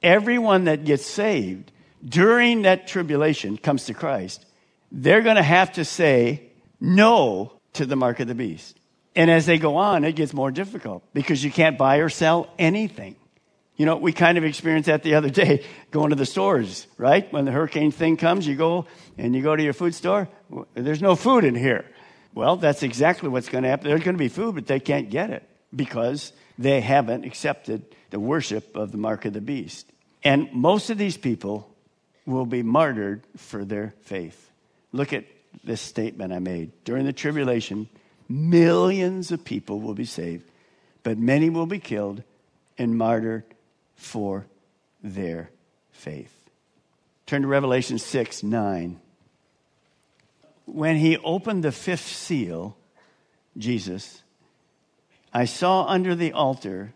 Everyone 0.02 0.64
that 0.64 0.84
gets 0.84 1.06
saved 1.06 1.72
during 2.04 2.62
that 2.62 2.86
tribulation 2.86 3.56
comes 3.56 3.86
to 3.86 3.94
Christ, 3.94 4.44
they're 4.92 5.22
going 5.22 5.36
to 5.36 5.42
have 5.42 5.72
to 5.72 5.86
say 5.86 6.50
no 6.80 7.54
to 7.74 7.86
the 7.86 7.96
mark 7.96 8.20
of 8.20 8.28
the 8.28 8.34
beast. 8.34 8.77
And 9.18 9.32
as 9.32 9.46
they 9.46 9.58
go 9.58 9.78
on, 9.78 10.04
it 10.04 10.12
gets 10.12 10.32
more 10.32 10.52
difficult 10.52 11.02
because 11.12 11.42
you 11.42 11.50
can't 11.50 11.76
buy 11.76 11.96
or 11.96 12.08
sell 12.08 12.48
anything. 12.56 13.16
You 13.74 13.84
know, 13.84 13.96
we 13.96 14.12
kind 14.12 14.38
of 14.38 14.44
experienced 14.44 14.86
that 14.86 15.02
the 15.02 15.16
other 15.16 15.28
day 15.28 15.64
going 15.90 16.10
to 16.10 16.16
the 16.16 16.24
stores, 16.24 16.86
right? 16.98 17.30
When 17.32 17.44
the 17.44 17.50
hurricane 17.50 17.90
thing 17.90 18.16
comes, 18.16 18.46
you 18.46 18.54
go 18.54 18.86
and 19.18 19.34
you 19.34 19.42
go 19.42 19.56
to 19.56 19.62
your 19.62 19.72
food 19.72 19.96
store, 19.96 20.28
there's 20.74 21.02
no 21.02 21.16
food 21.16 21.42
in 21.42 21.56
here. 21.56 21.84
Well, 22.32 22.58
that's 22.58 22.84
exactly 22.84 23.28
what's 23.28 23.48
going 23.48 23.64
to 23.64 23.70
happen. 23.70 23.88
There's 23.88 24.04
going 24.04 24.14
to 24.14 24.22
be 24.22 24.28
food, 24.28 24.54
but 24.54 24.68
they 24.68 24.78
can't 24.78 25.10
get 25.10 25.30
it 25.30 25.42
because 25.74 26.32
they 26.56 26.80
haven't 26.80 27.24
accepted 27.24 27.96
the 28.10 28.20
worship 28.20 28.76
of 28.76 28.92
the 28.92 28.98
mark 28.98 29.24
of 29.24 29.32
the 29.32 29.40
beast. 29.40 29.90
And 30.22 30.52
most 30.52 30.90
of 30.90 30.98
these 30.98 31.16
people 31.16 31.68
will 32.24 32.46
be 32.46 32.62
martyred 32.62 33.24
for 33.36 33.64
their 33.64 33.94
faith. 34.02 34.52
Look 34.92 35.12
at 35.12 35.24
this 35.64 35.80
statement 35.80 36.32
I 36.32 36.38
made. 36.38 36.70
During 36.84 37.04
the 37.04 37.12
tribulation, 37.12 37.88
Millions 38.28 39.32
of 39.32 39.44
people 39.44 39.80
will 39.80 39.94
be 39.94 40.04
saved, 40.04 40.44
but 41.02 41.16
many 41.16 41.48
will 41.48 41.66
be 41.66 41.78
killed 41.78 42.22
and 42.76 42.96
martyred 42.96 43.44
for 43.94 44.46
their 45.02 45.50
faith. 45.90 46.32
Turn 47.26 47.42
to 47.42 47.48
Revelation 47.48 47.98
6 47.98 48.42
9. 48.42 49.00
When 50.66 50.96
he 50.96 51.16
opened 51.18 51.64
the 51.64 51.72
fifth 51.72 52.06
seal, 52.06 52.76
Jesus, 53.56 54.22
I 55.32 55.46
saw 55.46 55.86
under 55.86 56.14
the 56.14 56.32
altar 56.32 56.92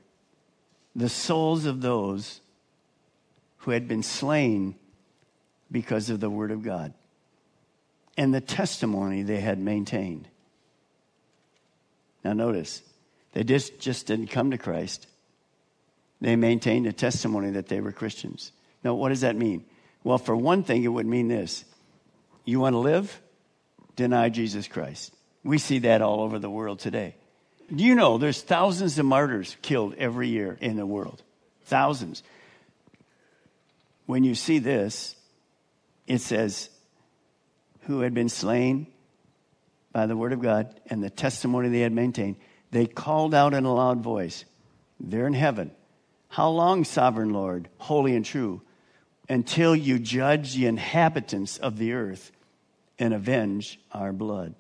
the 0.95 1.09
souls 1.09 1.65
of 1.65 1.81
those 1.81 2.41
who 3.59 3.71
had 3.71 3.89
been 3.89 4.03
slain 4.03 4.75
because 5.71 6.11
of 6.11 6.21
the 6.21 6.29
word 6.29 6.51
of 6.51 6.63
God 6.63 6.93
and 8.17 8.35
the 8.35 8.41
testimony 8.41 9.23
they 9.23 9.41
had 9.41 9.59
maintained. 9.59 10.29
Now, 12.25 12.33
notice, 12.33 12.83
they 13.33 13.45
just, 13.45 13.79
just 13.81 14.07
didn't 14.07 14.29
come 14.29 14.51
to 14.51 14.59
Christ. 14.59 15.07
They 16.21 16.37
maintained 16.37 16.87
a 16.87 16.93
testimony 16.93 17.51
that 17.53 17.69
they 17.69 17.81
were 17.81 17.93
Christians. 17.93 18.53
Now, 18.85 18.95
what 18.95 19.09
does 19.09 19.23
that 19.23 19.37
mean? 19.37 19.65
Well, 20.05 20.19
for 20.19 20.37
one 20.37 20.63
thing, 20.63 20.85
it 20.85 20.89
would 20.89 21.07
mean 21.07 21.29
this 21.29 21.65
you 22.45 22.61
want 22.61 22.75
to 22.75 22.79
live? 22.79 23.21
Deny 23.95 24.29
Jesus 24.29 24.67
Christ. 24.67 25.15
We 25.45 25.59
see 25.59 25.81
that 25.81 26.03
all 26.03 26.21
over 26.21 26.39
the 26.39 26.51
world 26.51 26.79
today. 26.81 27.15
Do 27.75 27.85
you 27.85 27.95
know 27.95 28.19
there's 28.19 28.43
thousands 28.43 28.99
of 28.99 29.07
martyrs 29.07 29.57
killed 29.63 29.95
every 29.97 30.29
year 30.29 30.59
in 30.61 30.77
the 30.77 30.87
world? 30.87 31.23
Thousands. 31.65 32.23
When 34.07 34.25
you 34.25 34.35
see 34.35 34.59
this, 34.59 35.15
it 36.07 36.21
says, 36.21 36.69
who 37.83 38.01
had 38.01 38.15
been 38.15 38.29
slain 38.29 38.87
by 39.93 40.07
the 40.07 40.17
word 40.17 40.33
of 40.33 40.41
God 40.41 40.81
and 40.87 41.03
the 41.03 41.11
testimony 41.11 41.69
they 41.69 41.81
had 41.81 41.93
maintained, 41.93 42.37
they 42.71 42.87
called 42.87 43.35
out 43.35 43.55
in 43.55 43.65
a 43.65 43.75
loud 43.75 44.01
voice, 44.01 44.45
They're 44.99 45.27
in 45.27 45.35
heaven. 45.35 45.71
How 46.29 46.49
long, 46.49 46.85
sovereign 46.85 47.31
Lord, 47.31 47.69
holy 47.77 48.17
and 48.17 48.25
true, 48.25 48.63
until 49.29 49.77
you 49.77 49.99
judge 49.99 50.55
the 50.55 50.67
inhabitants 50.67 51.59
of 51.59 51.77
the 51.77 51.93
earth 51.93 52.33
and 52.99 53.13
avenge 53.13 53.79
our 53.93 54.13
blood? 54.13 54.55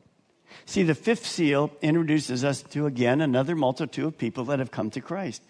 See, 0.66 0.82
the 0.82 0.94
fifth 0.94 1.26
seal 1.26 1.72
introduces 1.80 2.44
us 2.44 2.62
to 2.62 2.86
again 2.86 3.22
another 3.22 3.56
multitude 3.56 4.04
of 4.04 4.18
people 4.18 4.44
that 4.46 4.58
have 4.58 4.70
come 4.70 4.90
to 4.90 5.00
Christ 5.00 5.42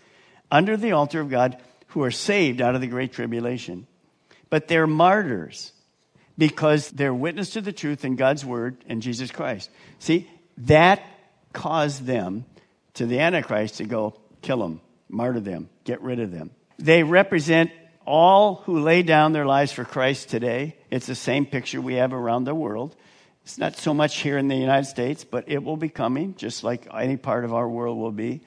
under 0.51 0.77
the 0.77 0.93
altar 0.93 1.21
of 1.21 1.29
God 1.31 1.57
who 1.89 2.05
are 2.05 2.11
saved 2.11 2.61
out 2.61 2.77
of 2.77 2.81
the 2.81 2.87
great 2.87 3.13
tribulation. 3.13 3.87
But 4.49 4.69
they're 4.69 4.87
martyrs 4.87 5.73
because 6.37 6.91
they're 6.91 7.15
witness 7.15 7.51
to 7.51 7.61
the 7.61 7.73
truth 7.73 8.05
in 8.05 8.17
God's 8.17 8.45
word 8.45 8.77
and 8.89 9.03
Jesus 9.03 9.31
Christ. 9.31 9.71
See, 9.99 10.29
that 10.59 11.03
caused 11.53 12.05
them 12.05 12.45
to 12.95 13.07
the 13.07 13.21
Antichrist 13.21 13.77
to 13.77 13.85
go 13.85 14.19
kill 14.41 14.59
them, 14.59 14.81
martyr 15.09 15.41
them, 15.41 15.69
get 15.85 16.01
rid 16.01 16.21
of 16.21 16.31
them. 16.31 16.51
They 16.79 17.03
represent 17.03 17.71
all 18.05 18.57
who 18.65 18.81
lay 18.81 19.03
down 19.03 19.33
their 19.33 19.47
lives 19.47 19.73
for 19.73 19.85
Christ 19.85 20.29
today. 20.29 20.77
It's 20.91 21.07
the 21.07 21.15
same 21.15 21.47
picture 21.47 21.81
we 21.81 21.95
have 21.95 22.13
around 22.13 22.45
the 22.45 22.55
world. 22.55 22.97
It's 23.45 23.59
not 23.59 23.77
so 23.77 23.93
much 23.93 24.19
here 24.19 24.39
in 24.39 24.49
the 24.49 24.57
United 24.57 24.87
States, 24.87 25.25
but 25.25 25.45
it 25.49 25.63
will 25.63 25.77
be 25.77 25.89
coming, 25.89 26.35
just 26.37 26.65
like 26.65 26.87
any 26.93 27.17
part 27.17 27.45
of 27.45 27.53
our 27.53 27.69
world 27.69 27.99
will 27.99 28.13
be, 28.13 28.41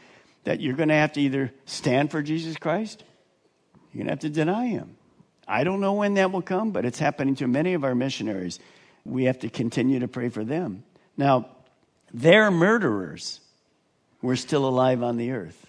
that 0.45 0.61
you're 0.61 0.75
going 0.75 0.89
to 0.89 0.95
have 0.95 1.13
to 1.13 1.21
either 1.21 1.53
stand 1.65 2.11
for 2.11 2.21
Jesus 2.21 2.55
Christ, 2.55 3.03
you're 3.91 3.99
going 3.99 4.07
to 4.07 4.11
have 4.11 4.19
to 4.19 4.29
deny 4.29 4.67
him. 4.67 4.94
I 5.47 5.63
don't 5.63 5.81
know 5.81 5.93
when 5.93 6.15
that 6.15 6.31
will 6.31 6.41
come, 6.41 6.71
but 6.71 6.85
it's 6.85 6.99
happening 6.99 7.35
to 7.35 7.47
many 7.47 7.73
of 7.73 7.83
our 7.83 7.95
missionaries. 7.95 8.59
We 9.03 9.25
have 9.25 9.39
to 9.39 9.49
continue 9.49 9.99
to 9.99 10.07
pray 10.07 10.29
for 10.29 10.43
them. 10.43 10.83
Now, 11.17 11.49
their 12.13 12.49
murderers 12.49 13.39
were 14.21 14.35
still 14.35 14.67
alive 14.67 15.03
on 15.03 15.17
the 15.17 15.31
earth. 15.31 15.67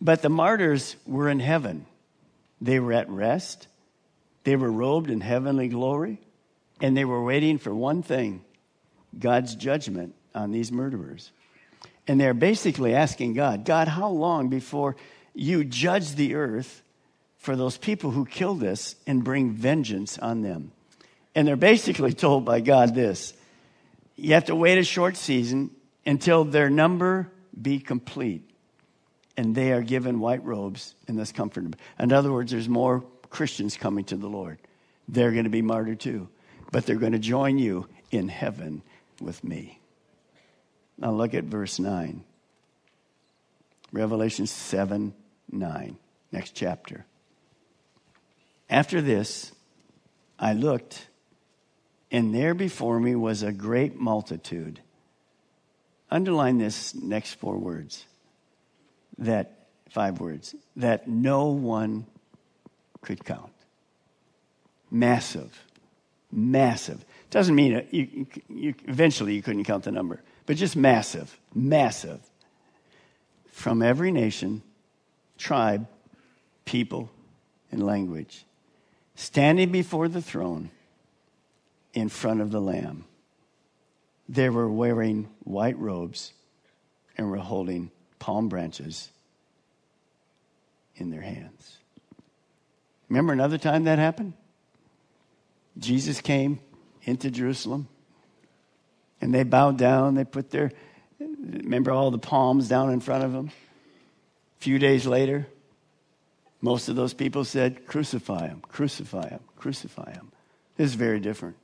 But 0.00 0.20
the 0.20 0.28
martyrs 0.28 0.96
were 1.06 1.28
in 1.30 1.40
heaven. 1.40 1.86
They 2.60 2.80
were 2.80 2.92
at 2.92 3.08
rest. 3.08 3.68
They 4.44 4.56
were 4.56 4.70
robed 4.70 5.10
in 5.10 5.20
heavenly 5.20 5.68
glory. 5.68 6.20
And 6.80 6.96
they 6.96 7.06
were 7.06 7.22
waiting 7.24 7.58
for 7.58 7.74
one 7.74 8.02
thing 8.02 8.44
God's 9.18 9.54
judgment 9.54 10.14
on 10.34 10.52
these 10.52 10.70
murderers. 10.70 11.32
And 12.06 12.20
they're 12.20 12.34
basically 12.34 12.94
asking 12.94 13.34
God, 13.34 13.64
God, 13.64 13.88
how 13.88 14.08
long 14.08 14.48
before 14.48 14.96
you 15.34 15.64
judge 15.64 16.14
the 16.14 16.34
earth 16.34 16.82
for 17.46 17.54
those 17.54 17.78
people 17.78 18.10
who 18.10 18.26
killed 18.26 18.64
us 18.64 18.96
and 19.06 19.22
bring 19.22 19.52
vengeance 19.52 20.18
on 20.18 20.42
them. 20.42 20.72
And 21.36 21.46
they're 21.46 21.54
basically 21.54 22.12
told 22.26 22.44
by 22.44 22.60
God 22.60 22.92
this 22.92 23.32
you 24.16 24.34
have 24.34 24.46
to 24.46 24.56
wait 24.56 24.78
a 24.78 24.82
short 24.82 25.16
season 25.16 25.70
until 26.04 26.44
their 26.44 26.68
number 26.68 27.30
be 27.60 27.78
complete 27.78 28.42
and 29.36 29.54
they 29.54 29.70
are 29.70 29.82
given 29.82 30.18
white 30.18 30.44
robes 30.44 30.96
and 31.06 31.16
thus 31.16 31.30
comforted. 31.30 31.76
In 32.00 32.12
other 32.12 32.32
words, 32.32 32.50
there's 32.50 32.68
more 32.68 33.04
Christians 33.30 33.76
coming 33.76 34.04
to 34.06 34.16
the 34.16 34.28
Lord. 34.28 34.58
They're 35.06 35.30
going 35.30 35.44
to 35.44 35.50
be 35.50 35.62
martyred 35.62 36.00
too, 36.00 36.28
but 36.72 36.84
they're 36.84 36.96
going 36.96 37.12
to 37.12 37.18
join 37.20 37.58
you 37.58 37.86
in 38.10 38.28
heaven 38.28 38.82
with 39.20 39.44
me. 39.44 39.78
Now 40.98 41.12
look 41.12 41.32
at 41.32 41.44
verse 41.44 41.78
9. 41.78 42.24
Revelation 43.92 44.48
7 44.48 45.14
9, 45.52 45.96
next 46.32 46.56
chapter. 46.56 47.06
After 48.68 49.00
this, 49.00 49.52
I 50.38 50.52
looked, 50.52 51.08
and 52.10 52.34
there 52.34 52.54
before 52.54 52.98
me 53.00 53.14
was 53.14 53.42
a 53.42 53.52
great 53.52 53.96
multitude. 53.96 54.80
Underline 56.10 56.58
this 56.58 56.94
next 56.94 57.34
four 57.34 57.56
words 57.56 58.06
that 59.18 59.66
five 59.90 60.20
words 60.20 60.54
that 60.76 61.08
no 61.08 61.46
one 61.46 62.06
could 63.00 63.24
count. 63.24 63.52
Massive, 64.90 65.64
massive. 66.30 67.04
Doesn't 67.30 67.54
mean 67.54 67.86
you, 67.90 68.26
you, 68.48 68.74
eventually 68.86 69.34
you 69.34 69.42
couldn't 69.42 69.64
count 69.64 69.84
the 69.84 69.92
number, 69.92 70.22
but 70.44 70.56
just 70.56 70.76
massive, 70.76 71.38
massive. 71.54 72.20
From 73.50 73.82
every 73.82 74.12
nation, 74.12 74.62
tribe, 75.38 75.88
people, 76.64 77.10
and 77.72 77.84
language, 77.84 78.44
standing 79.16 79.72
before 79.72 80.08
the 80.08 80.22
throne 80.22 80.70
in 81.92 82.08
front 82.08 82.40
of 82.40 82.50
the 82.50 82.60
Lamb. 82.60 83.04
They 84.28 84.48
were 84.50 84.70
wearing 84.70 85.28
white 85.44 85.78
robes 85.78 86.32
and 87.16 87.30
were 87.30 87.38
holding 87.38 87.90
palm 88.18 88.48
branches 88.48 89.10
in 90.96 91.10
their 91.10 91.22
hands. 91.22 91.78
Remember 93.08 93.32
another 93.32 93.58
time 93.58 93.84
that 93.84 93.98
happened? 93.98 94.34
Jesus 95.78 96.20
came 96.20 96.60
into 97.02 97.30
Jerusalem 97.30 97.88
and 99.20 99.34
they 99.34 99.44
bowed 99.44 99.78
down. 99.78 100.14
They 100.14 100.24
put 100.24 100.50
their, 100.50 100.72
remember 101.18 101.90
all 101.90 102.10
the 102.10 102.18
palms 102.18 102.68
down 102.68 102.90
in 102.92 103.00
front 103.00 103.24
of 103.24 103.32
them? 103.32 103.50
A 104.58 104.62
few 104.62 104.78
days 104.78 105.06
later, 105.06 105.46
most 106.60 106.88
of 106.88 106.96
those 106.96 107.14
people 107.14 107.44
said, 107.44 107.86
Crucify 107.86 108.48
him, 108.48 108.62
crucify 108.68 109.28
him, 109.28 109.40
crucify 109.56 110.12
him. 110.12 110.32
This 110.76 110.86
is 110.90 110.94
very 110.94 111.20
different. 111.20 111.56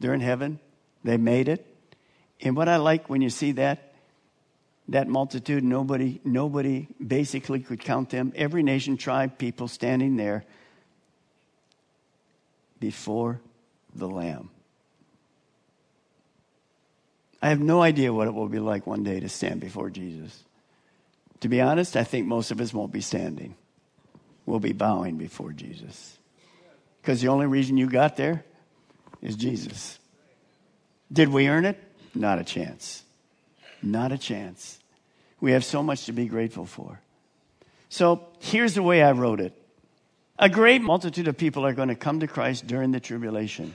They're 0.00 0.14
in 0.14 0.20
heaven, 0.20 0.58
they 1.02 1.16
made 1.16 1.48
it. 1.48 1.66
And 2.40 2.56
what 2.56 2.68
I 2.68 2.76
like 2.76 3.08
when 3.08 3.22
you 3.22 3.30
see 3.30 3.52
that, 3.52 3.94
that 4.88 5.08
multitude, 5.08 5.64
nobody, 5.64 6.20
nobody 6.24 6.88
basically 7.04 7.60
could 7.60 7.80
count 7.80 8.10
them. 8.10 8.32
Every 8.36 8.62
nation, 8.62 8.96
tribe, 8.96 9.38
people 9.38 9.68
standing 9.68 10.16
there 10.16 10.44
before 12.80 13.40
the 13.94 14.08
Lamb. 14.08 14.50
I 17.40 17.48
have 17.48 17.60
no 17.60 17.80
idea 17.82 18.12
what 18.12 18.26
it 18.26 18.34
will 18.34 18.48
be 18.48 18.58
like 18.58 18.86
one 18.86 19.04
day 19.04 19.20
to 19.20 19.28
stand 19.28 19.60
before 19.60 19.90
Jesus. 19.90 20.44
To 21.40 21.48
be 21.48 21.60
honest, 21.60 21.96
I 21.96 22.04
think 22.04 22.26
most 22.26 22.50
of 22.50 22.60
us 22.60 22.72
won't 22.72 22.92
be 22.92 23.02
standing. 23.02 23.54
We'll 24.46 24.60
be 24.60 24.72
bowing 24.72 25.16
before 25.16 25.52
Jesus. 25.52 26.18
Because 27.00 27.20
the 27.20 27.28
only 27.28 27.46
reason 27.46 27.76
you 27.76 27.88
got 27.88 28.16
there 28.16 28.44
is 29.22 29.36
Jesus. 29.36 29.98
Did 31.12 31.28
we 31.28 31.48
earn 31.48 31.64
it? 31.64 31.82
Not 32.14 32.38
a 32.38 32.44
chance. 32.44 33.04
Not 33.82 34.12
a 34.12 34.18
chance. 34.18 34.78
We 35.40 35.52
have 35.52 35.64
so 35.64 35.82
much 35.82 36.06
to 36.06 36.12
be 36.12 36.26
grateful 36.26 36.66
for. 36.66 37.00
So 37.88 38.26
here's 38.40 38.74
the 38.74 38.82
way 38.82 39.02
I 39.02 39.12
wrote 39.12 39.40
it 39.40 39.52
A 40.38 40.48
great 40.48 40.82
multitude 40.82 41.28
of 41.28 41.36
people 41.36 41.64
are 41.66 41.74
going 41.74 41.88
to 41.88 41.94
come 41.94 42.20
to 42.20 42.26
Christ 42.26 42.66
during 42.66 42.92
the 42.92 43.00
tribulation, 43.00 43.74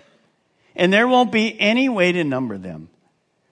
and 0.76 0.92
there 0.92 1.08
won't 1.08 1.32
be 1.32 1.60
any 1.60 1.90
way 1.90 2.12
to 2.12 2.24
number 2.24 2.58
them. 2.58 2.90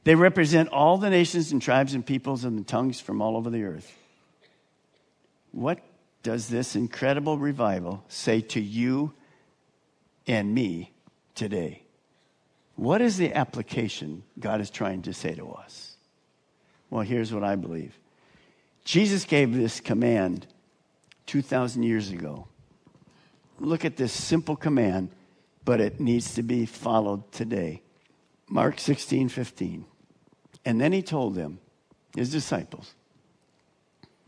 They 0.03 0.15
represent 0.15 0.69
all 0.69 0.97
the 0.97 1.09
nations 1.09 1.51
and 1.51 1.61
tribes 1.61 1.93
and 1.93 2.05
peoples 2.05 2.43
and 2.43 2.57
the 2.57 2.63
tongues 2.63 2.99
from 2.99 3.21
all 3.21 3.37
over 3.37 3.49
the 3.49 3.63
earth. 3.63 3.95
What 5.51 5.79
does 6.27 6.49
this 6.49 6.75
incredible 6.75 7.37
revival 7.37 8.03
say 8.09 8.41
to 8.41 8.59
you 8.59 9.13
and 10.27 10.53
me 10.53 10.91
today? 11.35 11.83
What 12.75 13.01
is 13.01 13.15
the 13.15 13.33
application 13.33 14.23
God 14.37 14.59
is 14.59 14.69
trying 14.69 15.03
to 15.03 15.13
say 15.13 15.35
to 15.35 15.49
us? 15.51 15.95
Well, 16.89 17.03
here's 17.03 17.33
what 17.33 17.45
I 17.45 17.55
believe 17.55 17.97
Jesus 18.83 19.23
gave 19.23 19.55
this 19.55 19.79
command 19.79 20.47
2,000 21.27 21.83
years 21.83 22.11
ago. 22.11 22.49
Look 23.61 23.85
at 23.85 23.95
this 23.95 24.11
simple 24.11 24.57
command, 24.57 25.11
but 25.63 25.79
it 25.79 26.01
needs 26.01 26.35
to 26.35 26.43
be 26.43 26.65
followed 26.65 27.31
today. 27.31 27.83
Mark 28.49 28.81
16, 28.81 29.29
15. 29.29 29.85
And 30.65 30.81
then 30.81 30.91
he 30.91 31.01
told 31.01 31.35
them, 31.35 31.59
his 32.17 32.29
disciples, 32.29 32.95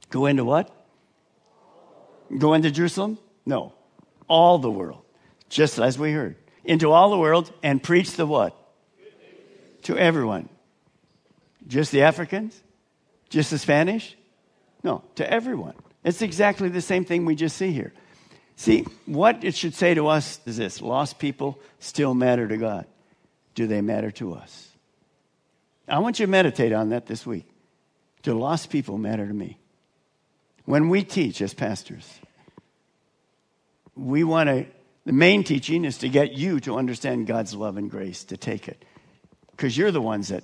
go 0.09 0.27
into 0.27 0.45
what? 0.45 0.78
Go 2.37 2.53
into 2.53 2.71
Jerusalem? 2.71 3.17
No. 3.45 3.73
All 4.27 4.59
the 4.59 4.71
world. 4.71 5.01
Just 5.49 5.79
as 5.79 5.97
we 5.97 6.11
heard 6.11 6.35
into 6.63 6.91
all 6.91 7.09
the 7.09 7.17
world 7.17 7.51
and 7.63 7.81
preach 7.81 8.11
the 8.13 8.25
what? 8.25 8.55
To 9.83 9.97
everyone. 9.97 10.49
Just 11.67 11.91
the 11.91 12.03
Africans? 12.03 12.61
Just 13.29 13.49
the 13.49 13.57
Spanish? 13.57 14.15
No, 14.83 15.03
to 15.15 15.29
everyone. 15.29 15.73
It's 16.03 16.21
exactly 16.21 16.69
the 16.69 16.81
same 16.81 17.05
thing 17.05 17.25
we 17.25 17.35
just 17.35 17.57
see 17.57 17.71
here. 17.71 17.93
See, 18.55 18.85
what 19.05 19.43
it 19.43 19.55
should 19.55 19.73
say 19.73 19.93
to 19.93 20.07
us 20.07 20.39
is 20.45 20.57
this 20.57 20.81
lost 20.81 21.17
people 21.17 21.59
still 21.79 22.13
matter 22.13 22.47
to 22.47 22.57
God. 22.57 22.85
Do 23.55 23.67
they 23.67 23.81
matter 23.81 24.11
to 24.11 24.33
us? 24.33 24.69
I 25.87 25.99
want 25.99 26.19
you 26.19 26.25
to 26.25 26.31
meditate 26.31 26.71
on 26.71 26.89
that 26.89 27.07
this 27.07 27.25
week. 27.25 27.45
Do 28.21 28.37
lost 28.37 28.69
people 28.69 28.97
matter 28.97 29.25
to 29.25 29.33
me? 29.33 29.57
When 30.69 30.89
we 30.89 31.03
teach 31.03 31.41
as 31.41 31.55
pastors, 31.55 32.07
we 33.95 34.23
want 34.23 34.49
to 34.49 34.67
the 35.03 35.13
main 35.13 35.43
teaching 35.43 35.83
is 35.83 35.97
to 35.97 36.09
get 36.09 36.33
you 36.33 36.59
to 36.59 36.77
understand 36.77 37.25
God's 37.25 37.55
love 37.55 37.75
and 37.77 37.89
grace, 37.89 38.23
to 38.25 38.37
take 38.37 38.67
it. 38.67 38.85
Because 39.49 39.75
you're 39.75 39.89
the 39.89 39.99
ones 39.99 40.27
that 40.27 40.43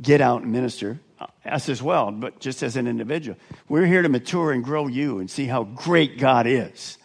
get 0.00 0.20
out 0.20 0.42
and 0.42 0.52
minister, 0.52 1.00
uh, 1.18 1.26
us 1.44 1.68
as 1.68 1.82
well, 1.82 2.12
but 2.12 2.38
just 2.38 2.62
as 2.62 2.76
an 2.76 2.86
individual. 2.86 3.36
We're 3.68 3.86
here 3.86 4.02
to 4.02 4.08
mature 4.08 4.52
and 4.52 4.62
grow 4.62 4.86
you 4.86 5.18
and 5.18 5.28
see 5.28 5.46
how 5.46 5.64
great 5.64 6.18
God 6.18 6.46
is 6.46 6.96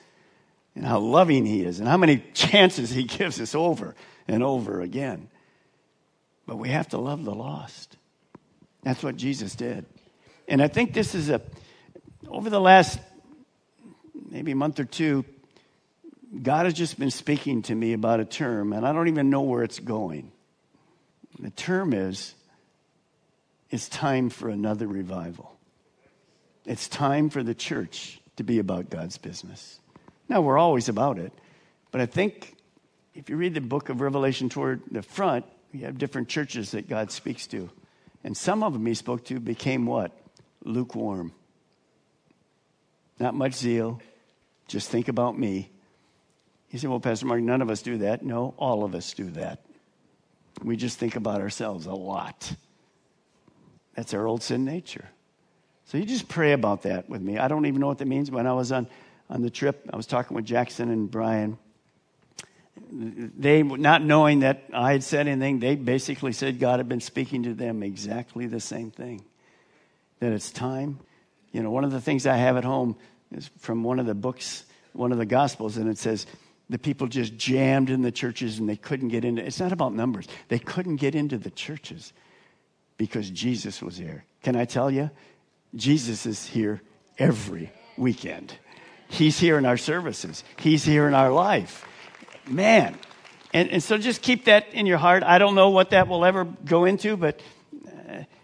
and 0.75 0.85
how 0.85 0.99
loving 0.99 1.47
He 1.47 1.63
is 1.63 1.79
and 1.79 1.87
how 1.87 1.97
many 1.97 2.17
chances 2.35 2.91
He 2.91 3.05
gives 3.05 3.41
us 3.41 3.55
over 3.55 3.95
and 4.27 4.43
over 4.43 4.81
again. 4.81 5.27
But 6.45 6.57
we 6.57 6.69
have 6.69 6.89
to 6.89 6.99
love 6.99 7.25
the 7.25 7.33
lost. 7.33 7.97
That's 8.83 9.01
what 9.01 9.15
Jesus 9.15 9.55
did. 9.55 9.87
And 10.47 10.61
I 10.61 10.67
think 10.67 10.93
this 10.93 11.15
is 11.15 11.31
a, 11.31 11.41
over 12.29 12.49
the 12.49 12.61
last 12.61 12.99
maybe 14.29 14.53
month 14.53 14.79
or 14.79 14.85
two, 14.85 15.25
God 16.41 16.65
has 16.65 16.73
just 16.73 16.99
been 16.99 17.11
speaking 17.11 17.63
to 17.63 17.75
me 17.75 17.93
about 17.93 18.19
a 18.19 18.25
term, 18.25 18.71
and 18.73 18.85
I 18.85 18.93
don't 18.93 19.07
even 19.07 19.29
know 19.29 19.41
where 19.41 19.63
it's 19.63 19.79
going. 19.79 20.31
The 21.39 21.49
term 21.49 21.93
is 21.93 22.35
it's 23.71 23.89
time 23.89 24.29
for 24.29 24.49
another 24.49 24.87
revival. 24.87 25.55
It's 26.65 26.87
time 26.87 27.29
for 27.29 27.41
the 27.41 27.55
church 27.55 28.19
to 28.35 28.43
be 28.43 28.59
about 28.59 28.89
God's 28.89 29.17
business. 29.17 29.79
Now, 30.27 30.41
we're 30.41 30.57
always 30.57 30.89
about 30.89 31.17
it, 31.17 31.33
but 31.91 32.01
I 32.01 32.05
think 32.05 32.55
if 33.15 33.29
you 33.29 33.37
read 33.37 33.55
the 33.55 33.61
book 33.61 33.89
of 33.89 34.01
Revelation 34.01 34.49
toward 34.49 34.81
the 34.91 35.01
front, 35.01 35.45
we 35.73 35.81
have 35.81 35.97
different 35.97 36.29
churches 36.29 36.71
that 36.71 36.87
God 36.87 37.11
speaks 37.11 37.47
to. 37.47 37.69
And 38.23 38.35
some 38.37 38.63
of 38.63 38.73
them 38.73 38.85
he 38.85 38.93
spoke 38.93 39.25
to 39.25 39.39
became 39.39 39.85
what? 39.85 40.11
Lukewarm. 40.63 41.31
Not 43.19 43.35
much 43.35 43.53
zeal. 43.53 44.01
Just 44.67 44.89
think 44.89 45.07
about 45.07 45.37
me. 45.37 45.69
He 46.69 46.77
said, 46.77 46.89
Well, 46.89 46.99
Pastor 46.99 47.25
Mark, 47.25 47.41
none 47.41 47.61
of 47.61 47.69
us 47.69 47.81
do 47.81 47.97
that. 47.99 48.23
No, 48.23 48.53
all 48.57 48.83
of 48.83 48.95
us 48.95 49.13
do 49.13 49.29
that. 49.31 49.59
We 50.63 50.77
just 50.77 50.97
think 50.97 51.15
about 51.15 51.41
ourselves 51.41 51.85
a 51.85 51.93
lot. 51.93 52.53
That's 53.95 54.13
our 54.13 54.25
old 54.25 54.43
sin 54.43 54.65
nature. 54.65 55.09
So 55.85 55.97
you 55.97 56.05
just 56.05 56.27
pray 56.27 56.51
about 56.53 56.83
that 56.83 57.09
with 57.09 57.21
me. 57.21 57.37
I 57.37 57.47
don't 57.47 57.65
even 57.65 57.81
know 57.81 57.87
what 57.87 57.97
that 57.97 58.07
means. 58.07 58.29
When 58.29 58.45
I 58.45 58.53
was 58.53 58.71
on, 58.71 58.87
on 59.29 59.41
the 59.41 59.49
trip, 59.49 59.89
I 59.91 59.97
was 59.97 60.05
talking 60.05 60.35
with 60.35 60.45
Jackson 60.45 60.91
and 60.91 61.09
Brian. 61.09 61.57
They, 62.91 63.63
not 63.63 64.03
knowing 64.03 64.41
that 64.41 64.63
I 64.71 64.91
had 64.91 65.03
said 65.03 65.27
anything, 65.27 65.59
they 65.59 65.75
basically 65.75 66.31
said 66.31 66.59
God 66.59 66.79
had 66.79 66.87
been 66.87 67.01
speaking 67.01 67.43
to 67.43 67.53
them 67.53 67.81
exactly 67.81 68.45
the 68.45 68.59
same 68.59 68.91
thing. 68.91 69.25
That 70.19 70.31
it's 70.31 70.51
time. 70.51 70.99
You 71.51 71.63
know, 71.63 71.71
one 71.71 71.83
of 71.83 71.91
the 71.91 72.01
things 72.01 72.27
I 72.27 72.37
have 72.37 72.57
at 72.57 72.63
home 72.63 72.95
is 73.31 73.49
from 73.59 73.83
one 73.83 73.99
of 73.99 74.05
the 74.05 74.15
books, 74.15 74.65
one 74.93 75.11
of 75.11 75.17
the 75.17 75.25
Gospels, 75.25 75.77
and 75.77 75.89
it 75.89 75.97
says, 75.97 76.25
the 76.69 76.77
people 76.77 77.07
just 77.07 77.35
jammed 77.35 77.89
in 77.89 78.03
the 78.03 78.11
churches 78.11 78.59
and 78.59 78.69
they 78.69 78.75
couldn't 78.75 79.09
get 79.09 79.25
into 79.25 79.43
it's 79.43 79.59
not 79.59 79.71
about 79.71 79.93
numbers. 79.93 80.27
They 80.49 80.59
couldn't 80.59 80.97
get 80.97 81.15
into 81.15 81.37
the 81.37 81.49
churches 81.49 82.13
because 82.97 83.29
jesus 83.29 83.81
was 83.81 83.97
there. 83.97 84.23
Can 84.43 84.55
i 84.55 84.65
tell 84.65 84.91
you? 84.91 85.09
Jesus 85.75 86.25
is 86.25 86.45
here 86.45 86.81
every 87.17 87.71
weekend. 87.97 88.53
He's 89.07 89.39
here 89.39 89.57
in 89.57 89.65
our 89.65 89.77
services. 89.77 90.43
He's 90.57 90.83
here 90.83 91.07
in 91.07 91.13
our 91.13 91.31
life. 91.31 91.85
Man. 92.47 92.95
And, 93.51 93.69
and 93.69 93.81
so 93.81 93.97
just 93.97 94.21
keep 94.21 94.45
that 94.45 94.73
in 94.73 94.85
your 94.85 94.99
heart. 94.99 95.23
I 95.23 95.39
don't 95.39 95.55
know 95.55 95.71
what 95.71 95.89
that 95.89 96.07
will 96.07 96.23
ever 96.23 96.45
go 96.45 96.85
into 96.85 97.17
but 97.17 97.41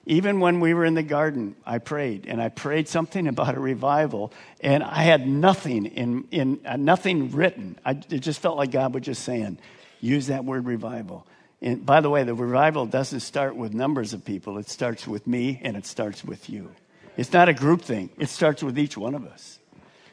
even 0.06 0.40
when 0.40 0.60
we 0.60 0.74
were 0.74 0.86
in 0.86 0.94
the 0.94 1.04
garden, 1.04 1.56
I 1.66 1.80
prayed, 1.80 2.26
and 2.28 2.42
I 2.42 2.50
prayed 2.50 2.88
something 2.88 3.28
about 3.28 3.56
a 3.56 3.60
revival, 3.60 4.32
and 4.62 4.84
I 4.84 5.04
had 5.04 5.28
nothing 5.28 5.86
in, 5.86 6.28
in 6.32 6.60
uh, 6.66 6.76
nothing 6.78 7.32
written. 7.32 7.78
I, 7.86 7.92
it 7.92 8.20
just 8.20 8.40
felt 8.40 8.58
like 8.58 8.72
God 8.72 8.94
was 8.94 9.04
just 9.04 9.24
saying, 9.24 9.58
use 10.02 10.28
that 10.28 10.46
word 10.46 10.66
revival. 10.66 11.26
And 11.62 11.86
by 11.86 12.02
the 12.02 12.10
way, 12.10 12.24
the 12.24 12.36
revival 12.36 12.86
doesn't 12.86 13.22
start 13.22 13.56
with 13.56 13.74
numbers 13.74 14.14
of 14.14 14.24
people. 14.24 14.58
It 14.58 14.70
starts 14.70 15.08
with 15.08 15.26
me, 15.26 15.60
and 15.64 15.76
it 15.76 15.86
starts 15.86 16.24
with 16.24 16.50
you. 16.50 16.72
It's 17.18 17.34
not 17.34 17.50
a 17.50 17.54
group 17.54 17.82
thing. 17.82 18.10
It 18.18 18.30
starts 18.30 18.62
with 18.62 18.78
each 18.78 18.98
one 18.98 19.16
of 19.16 19.26
us. 19.26 19.60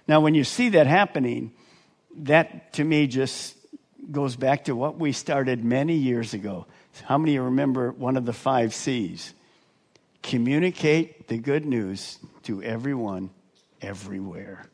Now, 0.06 0.20
when 0.20 0.34
you 0.34 0.44
see 0.44 0.70
that 0.70 0.86
happening, 0.86 1.52
that 2.16 2.72
to 2.74 2.84
me 2.84 3.06
just 3.06 3.56
goes 4.10 4.36
back 4.36 4.64
to 4.64 4.76
what 4.76 4.98
we 4.98 5.12
started 5.12 5.64
many 5.64 5.94
years 5.94 6.34
ago. 6.34 6.66
How 7.04 7.18
many 7.18 7.38
remember 7.38 7.92
one 7.92 8.16
of 8.16 8.24
the 8.24 8.32
five 8.32 8.74
C's? 8.74 9.34
Communicate 10.22 11.28
the 11.28 11.38
good 11.38 11.66
news 11.66 12.18
to 12.44 12.62
everyone, 12.62 13.30
everywhere. 13.80 14.64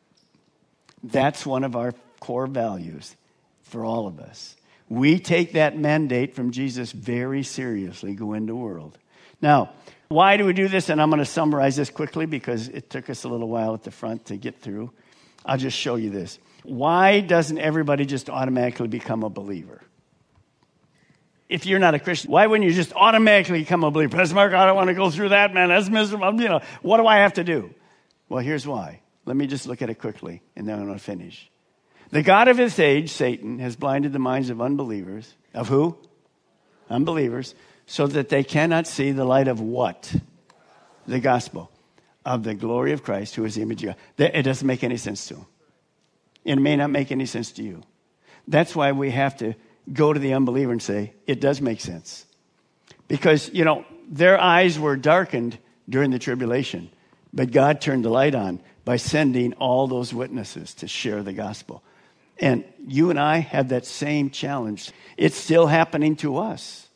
That's 1.03 1.45
one 1.45 1.63
of 1.63 1.75
our 1.75 1.93
core 2.19 2.47
values 2.47 3.15
for 3.63 3.85
all 3.85 4.07
of 4.07 4.19
us. 4.19 4.55
We 4.89 5.19
take 5.19 5.53
that 5.53 5.77
mandate 5.77 6.35
from 6.35 6.51
Jesus 6.51 6.91
very 6.91 7.43
seriously, 7.43 8.15
go 8.15 8.33
into 8.33 8.53
the 8.53 8.55
world. 8.55 8.97
Now, 9.41 9.71
why 10.09 10.37
do 10.37 10.45
we 10.45 10.53
do 10.53 10.67
this? 10.67 10.89
And 10.89 10.99
I'm 10.99 11.09
going 11.09 11.19
to 11.19 11.25
summarize 11.25 11.75
this 11.75 11.91
quickly 11.91 12.25
because 12.25 12.67
it 12.67 12.89
took 12.89 13.09
us 13.09 13.23
a 13.23 13.29
little 13.29 13.47
while 13.47 13.75
at 13.75 13.83
the 13.83 13.91
front 13.91 14.25
to 14.25 14.37
get 14.37 14.59
through. 14.59 14.91
I'll 15.45 15.57
just 15.57 15.77
show 15.77 15.95
you 15.95 16.09
this. 16.09 16.39
Why 16.63 17.19
doesn't 17.21 17.59
everybody 17.59 18.05
just 18.05 18.29
automatically 18.29 18.87
become 18.87 19.23
a 19.23 19.29
believer? 19.29 19.81
If 21.49 21.65
you're 21.65 21.79
not 21.79 21.95
a 21.95 21.99
Christian, 21.99 22.31
why 22.31 22.45
wouldn't 22.45 22.69
you 22.69 22.75
just 22.75 22.93
automatically 22.93 23.59
become 23.59 23.83
a 23.83 23.89
believer? 23.89 24.15
Pastor 24.15 24.35
Mark, 24.35 24.53
I 24.53 24.67
don't 24.67 24.75
want 24.75 24.89
to 24.89 24.93
go 24.93 25.09
through 25.09 25.29
that, 25.29 25.51
man. 25.51 25.69
That's 25.69 25.89
miserable. 25.89 26.39
You 26.39 26.47
know, 26.47 26.61
what 26.83 26.97
do 26.97 27.07
I 27.07 27.17
have 27.17 27.33
to 27.33 27.43
do? 27.43 27.73
Well, 28.29 28.43
here's 28.43 28.67
why. 28.67 29.01
Let 29.25 29.35
me 29.35 29.47
just 29.47 29.65
look 29.65 29.81
at 29.81 29.89
it 29.89 29.95
quickly, 29.95 30.43
and 30.55 30.67
then 30.67 30.77
I'm 30.77 30.85
going 30.85 30.97
to 30.97 31.03
finish. 31.03 31.49
The 32.11 32.21
God 32.21 32.47
of 32.47 32.57
this 32.57 32.79
age, 32.79 33.09
Satan, 33.09 33.59
has 33.59 33.75
blinded 33.75 34.13
the 34.13 34.19
minds 34.19 34.51
of 34.51 34.61
unbelievers. 34.61 35.33
Of 35.53 35.67
who? 35.67 35.97
Unbelievers, 36.89 37.55
so 37.87 38.05
that 38.07 38.29
they 38.29 38.43
cannot 38.43 38.85
see 38.85 39.11
the 39.11 39.25
light 39.25 39.47
of 39.47 39.59
what? 39.59 40.15
The 41.07 41.19
gospel 41.19 41.71
of 42.25 42.43
the 42.43 42.53
glory 42.53 42.91
of 42.91 43.03
Christ, 43.03 43.35
who 43.35 43.45
is 43.45 43.55
the 43.55 43.63
image 43.63 43.83
of 43.83 43.95
God. 44.17 44.31
It 44.33 44.43
doesn't 44.43 44.65
make 44.65 44.83
any 44.83 44.97
sense 44.97 45.27
to 45.27 45.35
them. 45.35 45.45
It 46.45 46.55
may 46.57 46.75
not 46.75 46.91
make 46.91 47.11
any 47.11 47.25
sense 47.25 47.51
to 47.53 47.63
you. 47.63 47.81
That's 48.47 48.75
why 48.75 48.91
we 48.91 49.11
have 49.11 49.37
to 49.37 49.55
go 49.91 50.13
to 50.13 50.19
the 50.19 50.33
unbeliever 50.33 50.71
and 50.71 50.81
say, 50.81 51.13
it 51.25 51.41
does 51.41 51.61
make 51.61 51.81
sense. 51.81 52.25
Because, 53.07 53.49
you 53.53 53.65
know, 53.65 53.85
their 54.09 54.39
eyes 54.39 54.79
were 54.79 54.95
darkened 54.95 55.57
during 55.87 56.11
the 56.11 56.19
tribulation, 56.19 56.89
but 57.33 57.51
God 57.51 57.81
turned 57.81 58.05
the 58.05 58.09
light 58.09 58.35
on 58.35 58.61
by 58.85 58.97
sending 58.97 59.53
all 59.53 59.87
those 59.87 60.13
witnesses 60.13 60.73
to 60.75 60.87
share 60.87 61.23
the 61.23 61.33
gospel. 61.33 61.83
And 62.39 62.63
you 62.87 63.09
and 63.09 63.19
I 63.19 63.39
have 63.39 63.69
that 63.69 63.85
same 63.85 64.29
challenge. 64.29 64.91
It's 65.17 65.35
still 65.35 65.67
happening 65.67 66.15
to 66.17 66.37
us. 66.37 66.87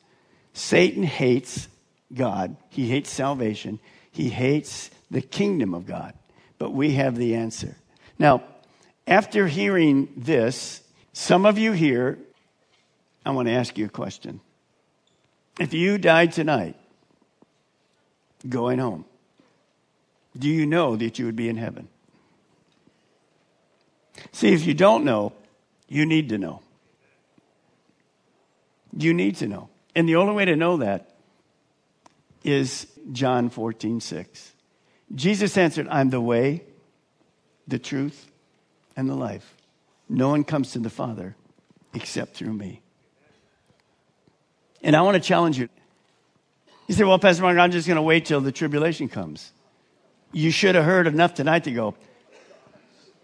Satan 0.53 1.03
hates 1.03 1.67
God, 2.13 2.55
he 2.69 2.87
hates 2.87 3.09
salvation, 3.09 3.79
he 4.11 4.29
hates 4.29 4.91
the 5.09 5.21
kingdom 5.21 5.73
of 5.73 5.85
God. 5.85 6.13
But 6.59 6.71
we 6.71 6.93
have 6.93 7.15
the 7.15 7.35
answer. 7.35 7.75
Now, 8.19 8.43
after 9.07 9.47
hearing 9.47 10.09
this, 10.15 10.81
some 11.11 11.45
of 11.45 11.57
you 11.57 11.71
here, 11.73 12.19
I 13.25 13.31
want 13.31 13.47
to 13.47 13.53
ask 13.53 13.77
you 13.77 13.85
a 13.85 13.89
question. 13.89 14.41
If 15.59 15.73
you 15.73 15.97
died 15.97 16.31
tonight, 16.31 16.75
going 18.47 18.79
home, 18.79 19.05
do 20.37 20.49
you 20.49 20.65
know 20.65 20.95
that 20.95 21.19
you 21.19 21.25
would 21.25 21.35
be 21.35 21.47
in 21.47 21.57
heaven? 21.57 21.87
See, 24.31 24.53
if 24.53 24.65
you 24.65 24.73
don't 24.73 25.05
know, 25.05 25.33
you 25.87 26.05
need 26.05 26.29
to 26.29 26.37
know. 26.37 26.61
You 28.97 29.13
need 29.13 29.37
to 29.37 29.47
know. 29.47 29.69
And 29.95 30.09
the 30.09 30.15
only 30.15 30.33
way 30.33 30.45
to 30.45 30.55
know 30.55 30.77
that 30.77 31.15
is 32.43 32.87
John 33.11 33.49
14, 33.49 34.01
6. 34.01 34.51
Jesus 35.13 35.57
answered, 35.57 35.87
I'm 35.89 36.09
the 36.09 36.21
way, 36.21 36.63
the 37.67 37.79
truth, 37.79 38.31
and 38.95 39.09
the 39.09 39.15
life. 39.15 39.55
No 40.09 40.29
one 40.29 40.43
comes 40.43 40.71
to 40.71 40.79
the 40.79 40.89
Father 40.89 41.35
except 41.93 42.35
through 42.35 42.53
me. 42.53 42.81
And 44.83 44.95
I 44.95 45.01
want 45.01 45.15
to 45.15 45.21
challenge 45.21 45.57
you. 45.57 45.69
You 46.87 46.95
say, 46.95 47.05
well, 47.05 47.17
Pastor 47.17 47.43
Mark, 47.43 47.57
I'm 47.57 47.71
just 47.71 47.87
going 47.87 47.95
to 47.95 48.01
wait 48.01 48.25
till 48.25 48.41
the 48.41 48.51
tribulation 48.51 49.07
comes. 49.07 49.51
You 50.33 50.51
should 50.51 50.75
have 50.75 50.83
heard 50.83 51.07
enough 51.07 51.33
tonight 51.33 51.63
to 51.63 51.71
go, 51.71 51.95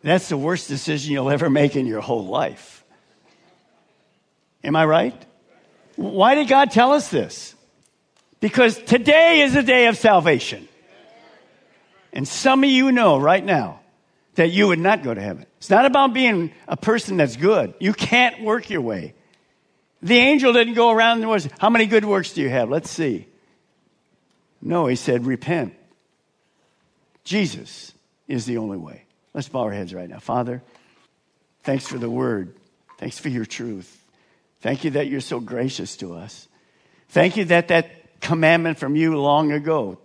that's 0.02 0.30
the 0.30 0.38
worst 0.38 0.69
decision 0.69 1.12
you'll 1.12 1.30
ever 1.30 1.50
make 1.50 1.76
in 1.76 1.86
your 1.86 2.00
whole 2.00 2.26
life. 2.26 2.86
Am 4.63 4.76
I 4.76 4.86
right? 4.86 5.26
Why 5.98 6.36
did 6.36 6.48
God 6.48 6.72
tell 6.72 6.93
us 6.93 7.10
this? 7.10 7.54
Because 8.39 8.78
today 8.78 9.41
is 9.41 9.54
the 9.54 9.63
day 9.63 9.88
of 9.88 9.98
salvation. 9.98 10.69
And 12.13 12.26
some 12.26 12.63
of 12.63 12.69
you 12.69 12.91
know 12.93 13.17
right 13.17 13.43
now 13.43 13.82
that 14.36 14.52
you 14.52 14.67
would 14.67 14.80
not 14.80 15.04
go 15.04 15.13
to 15.13 15.19
heaven. 15.19 15.45
It's 15.58 15.69
not 15.69 15.86
about 15.86 16.13
being 16.13 16.54
a 16.67 16.78
person 16.78 17.17
that's 17.17 17.36
good. 17.36 17.74
You 17.80 17.93
can't 17.93 18.41
work 18.41 18.69
your 18.69 18.82
way. 18.82 19.13
The 20.01 20.17
angel 20.17 20.53
didn't 20.53 20.75
go 20.75 20.91
around 20.91 21.19
and 21.19 21.29
was, 21.29 21.49
how 21.59 21.69
many 21.69 21.85
good 21.85 22.05
works 22.05 22.33
do 22.33 22.41
you 22.41 22.49
have? 22.49 22.69
Let's 22.69 22.89
see. 22.89 23.27
No, 24.62 24.88
he 24.88 24.95
said, 24.95 25.25
repent. 25.25 25.73
Jesus 27.23 27.93
is 28.27 28.45
the 28.45 28.57
only 28.57 28.77
way. 28.77 29.03
Let's 29.33 29.49
bow 29.49 29.62
our 29.62 29.71
heads 29.71 29.93
right 29.93 30.09
now. 30.09 30.19
Father, 30.19 30.63
thanks 31.63 31.85
for 31.85 31.97
the 31.97 32.09
word. 32.09 32.55
Thanks 32.97 33.19
for 33.19 33.29
your 33.29 33.45
truth. 33.45 34.03
Thank 34.62 34.83
you 34.83 34.91
that 34.91 35.07
you're 35.07 35.21
so 35.21 35.39
gracious 35.39 35.97
to 35.97 36.15
us. 36.15 36.47
Thank 37.09 37.38
you 37.38 37.45
that 37.45 37.69
that 37.69 38.19
commandment 38.21 38.77
from 38.77 38.95
you 38.95 39.17
long 39.17 39.51
ago 39.51 39.97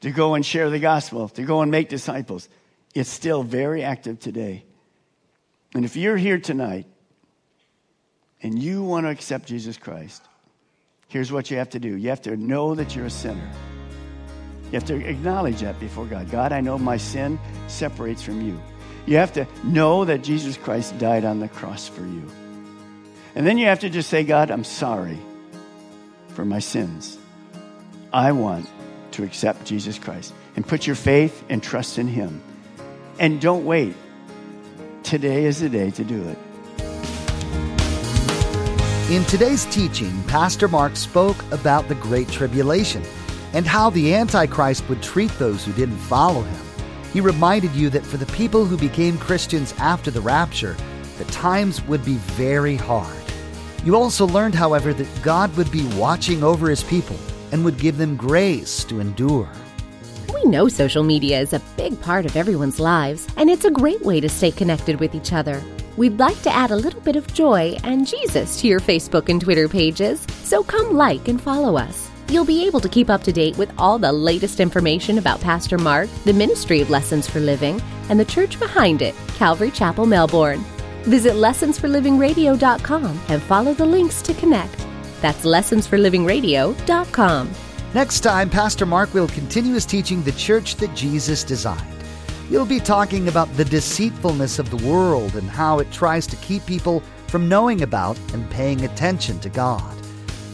to 0.00 0.10
go 0.10 0.34
and 0.34 0.44
share 0.44 0.70
the 0.70 0.80
gospel, 0.80 1.28
to 1.30 1.42
go 1.42 1.62
and 1.62 1.70
make 1.70 1.88
disciples, 1.88 2.48
it's 2.94 3.08
still 3.08 3.42
very 3.42 3.82
active 3.82 4.18
today. 4.18 4.64
And 5.74 5.84
if 5.84 5.96
you're 5.96 6.16
here 6.16 6.38
tonight 6.38 6.86
and 8.42 8.60
you 8.60 8.82
want 8.82 9.06
to 9.06 9.10
accept 9.10 9.46
Jesus 9.46 9.76
Christ, 9.76 10.22
here's 11.08 11.30
what 11.30 11.50
you 11.50 11.58
have 11.58 11.70
to 11.70 11.78
do 11.78 11.96
you 11.96 12.08
have 12.10 12.22
to 12.22 12.36
know 12.36 12.74
that 12.74 12.94
you're 12.94 13.06
a 13.06 13.10
sinner. 13.10 13.50
You 14.66 14.78
have 14.78 14.86
to 14.86 15.06
acknowledge 15.06 15.60
that 15.60 15.78
before 15.78 16.06
God. 16.06 16.30
God, 16.30 16.50
I 16.50 16.62
know 16.62 16.78
my 16.78 16.96
sin 16.96 17.38
separates 17.68 18.22
from 18.22 18.40
you. 18.40 18.58
You 19.04 19.18
have 19.18 19.34
to 19.34 19.46
know 19.64 20.06
that 20.06 20.22
Jesus 20.22 20.56
Christ 20.56 20.96
died 20.98 21.26
on 21.26 21.40
the 21.40 21.48
cross 21.48 21.88
for 21.88 22.00
you. 22.00 22.26
And 23.34 23.46
then 23.46 23.58
you 23.58 23.66
have 23.66 23.80
to 23.80 23.90
just 23.90 24.08
say, 24.08 24.24
God, 24.24 24.50
I'm 24.50 24.64
sorry 24.64 25.18
for 26.28 26.46
my 26.46 26.58
sins. 26.58 27.18
I 28.12 28.32
want 28.32 28.66
to 29.12 29.24
accept 29.24 29.66
Jesus 29.66 29.98
Christ 29.98 30.32
and 30.56 30.66
put 30.66 30.86
your 30.86 30.96
faith 30.96 31.44
and 31.50 31.62
trust 31.62 31.98
in 31.98 32.08
Him. 32.08 32.42
And 33.18 33.40
don't 33.40 33.66
wait. 33.66 33.94
Today 35.02 35.44
is 35.44 35.60
the 35.60 35.68
day 35.68 35.90
to 35.90 36.04
do 36.04 36.28
it. 36.28 36.38
In 39.10 39.24
today's 39.24 39.66
teaching, 39.66 40.22
Pastor 40.22 40.68
Mark 40.68 40.96
spoke 40.96 41.36
about 41.52 41.86
the 41.88 41.96
Great 41.96 42.28
Tribulation 42.28 43.02
and 43.52 43.66
how 43.66 43.90
the 43.90 44.14
Antichrist 44.14 44.88
would 44.88 45.02
treat 45.02 45.30
those 45.38 45.64
who 45.64 45.72
didn't 45.72 45.98
follow 45.98 46.40
him. 46.40 46.64
He 47.12 47.20
reminded 47.20 47.72
you 47.72 47.90
that 47.90 48.06
for 48.06 48.16
the 48.16 48.32
people 48.32 48.64
who 48.64 48.78
became 48.78 49.18
Christians 49.18 49.74
after 49.76 50.10
the 50.10 50.22
rapture, 50.22 50.76
the 51.18 51.24
times 51.26 51.82
would 51.82 52.02
be 52.06 52.14
very 52.14 52.76
hard. 52.76 53.14
You 53.84 53.96
also 53.96 54.26
learned, 54.26 54.54
however, 54.54 54.94
that 54.94 55.22
God 55.22 55.54
would 55.56 55.70
be 55.70 55.86
watching 55.96 56.42
over 56.42 56.70
his 56.70 56.84
people 56.84 57.16
and 57.50 57.64
would 57.66 57.78
give 57.78 57.98
them 57.98 58.16
grace 58.16 58.82
to 58.84 59.00
endure. 59.00 59.50
We 60.32 60.44
know 60.44 60.68
social 60.68 61.02
media 61.02 61.40
is 61.40 61.52
a 61.52 61.60
big 61.76 62.00
part 62.00 62.24
of 62.24 62.36
everyone's 62.36 62.80
lives, 62.80 63.26
and 63.36 63.50
it's 63.50 63.66
a 63.66 63.70
great 63.70 64.00
way 64.02 64.20
to 64.20 64.28
stay 64.28 64.52
connected 64.52 65.00
with 65.00 65.14
each 65.14 65.34
other. 65.34 65.60
We'd 65.96 66.18
like 66.18 66.40
to 66.42 66.54
add 66.54 66.70
a 66.70 66.76
little 66.76 67.00
bit 67.02 67.16
of 67.16 67.32
joy 67.34 67.76
and 67.84 68.06
Jesus 68.06 68.58
to 68.60 68.66
your 68.66 68.80
Facebook 68.80 69.28
and 69.28 69.38
Twitter 69.40 69.68
pages, 69.68 70.26
so 70.42 70.62
come 70.62 70.96
like 70.96 71.28
and 71.28 71.40
follow 71.40 71.76
us. 71.76 72.10
You'll 72.28 72.44
be 72.46 72.66
able 72.66 72.80
to 72.80 72.88
keep 72.88 73.10
up 73.10 73.22
to 73.24 73.32
date 73.32 73.58
with 73.58 73.70
all 73.76 73.98
the 73.98 74.10
latest 74.10 74.58
information 74.58 75.18
about 75.18 75.42
Pastor 75.42 75.76
Mark, 75.76 76.08
the 76.24 76.32
Ministry 76.32 76.80
of 76.80 76.88
Lessons 76.88 77.28
for 77.28 77.40
Living, 77.40 77.78
and 78.08 78.18
the 78.18 78.24
church 78.24 78.58
behind 78.58 79.02
it, 79.02 79.14
Calvary 79.34 79.70
Chapel, 79.70 80.06
Melbourne. 80.06 80.64
Visit 81.02 81.34
lessonsforlivingradio.com 81.34 83.20
and 83.28 83.42
follow 83.42 83.74
the 83.74 83.84
links 83.84 84.22
to 84.22 84.32
connect. 84.34 84.86
That's 85.20 85.44
lessonsforlivingradio.com. 85.44 87.50
Next 87.94 88.20
time, 88.20 88.48
Pastor 88.48 88.86
Mark 88.86 89.12
will 89.12 89.28
continue 89.28 89.74
his 89.74 89.84
teaching 89.84 90.22
the 90.22 90.32
church 90.32 90.76
that 90.76 90.94
Jesus 90.94 91.44
designed. 91.44 92.01
He'll 92.52 92.66
be 92.66 92.80
talking 92.80 93.28
about 93.28 93.50
the 93.56 93.64
deceitfulness 93.64 94.58
of 94.58 94.68
the 94.68 94.86
world 94.86 95.36
and 95.36 95.48
how 95.48 95.78
it 95.78 95.90
tries 95.90 96.26
to 96.26 96.36
keep 96.36 96.66
people 96.66 97.02
from 97.28 97.48
knowing 97.48 97.80
about 97.80 98.18
and 98.34 98.48
paying 98.50 98.84
attention 98.84 99.40
to 99.40 99.48
God. 99.48 99.96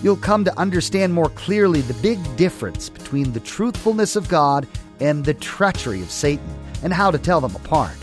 You'll 0.01 0.15
come 0.15 0.45
to 0.45 0.57
understand 0.57 1.13
more 1.13 1.31
clearly 1.31 1.81
the 1.81 1.95
big 1.95 2.21
difference 2.37 2.89
between 2.89 3.33
the 3.33 3.41
truthfulness 3.41 4.15
of 4.15 4.29
God 4.29 4.69
and 5.01 5.25
the 5.25 5.35
treachery 5.35 6.01
of 6.01 6.13
Satan 6.13 6.49
and 6.85 6.93
how 6.93 7.11
to 7.11 7.19
tell 7.19 7.41
them 7.41 7.57
apart. 7.57 7.99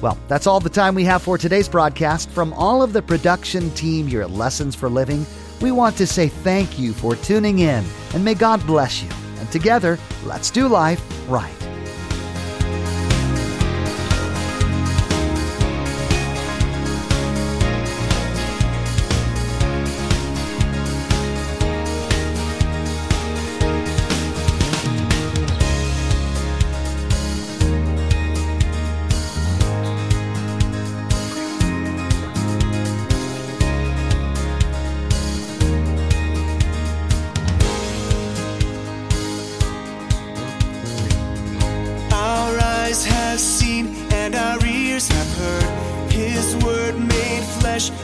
Well, 0.00 0.16
that's 0.28 0.46
all 0.46 0.60
the 0.60 0.70
time 0.70 0.94
we 0.94 1.02
have 1.02 1.20
for 1.20 1.36
today's 1.36 1.68
broadcast. 1.68 2.30
From 2.30 2.52
all 2.52 2.82
of 2.82 2.92
the 2.92 3.02
production 3.02 3.68
team 3.72 4.06
here 4.06 4.22
at 4.22 4.30
Lessons 4.30 4.76
for 4.76 4.88
Living, 4.88 5.26
we 5.60 5.72
want 5.72 5.96
to 5.96 6.06
say 6.06 6.28
thank 6.28 6.78
you 6.78 6.92
for 6.92 7.16
tuning 7.16 7.58
in 7.58 7.84
and 8.14 8.24
may 8.24 8.34
God 8.34 8.64
bless 8.64 9.02
you. 9.02 9.08
And 9.40 9.50
together, 9.50 9.98
let's 10.24 10.52
do 10.52 10.68
life 10.68 11.02
right. 11.28 11.63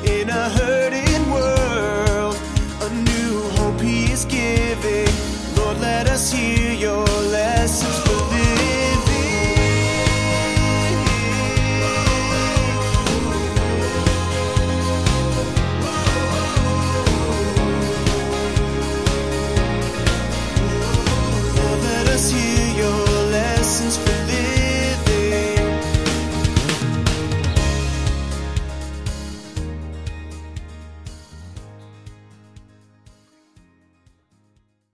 In 0.05 0.29
a 0.29 0.49
hurting 0.51 0.70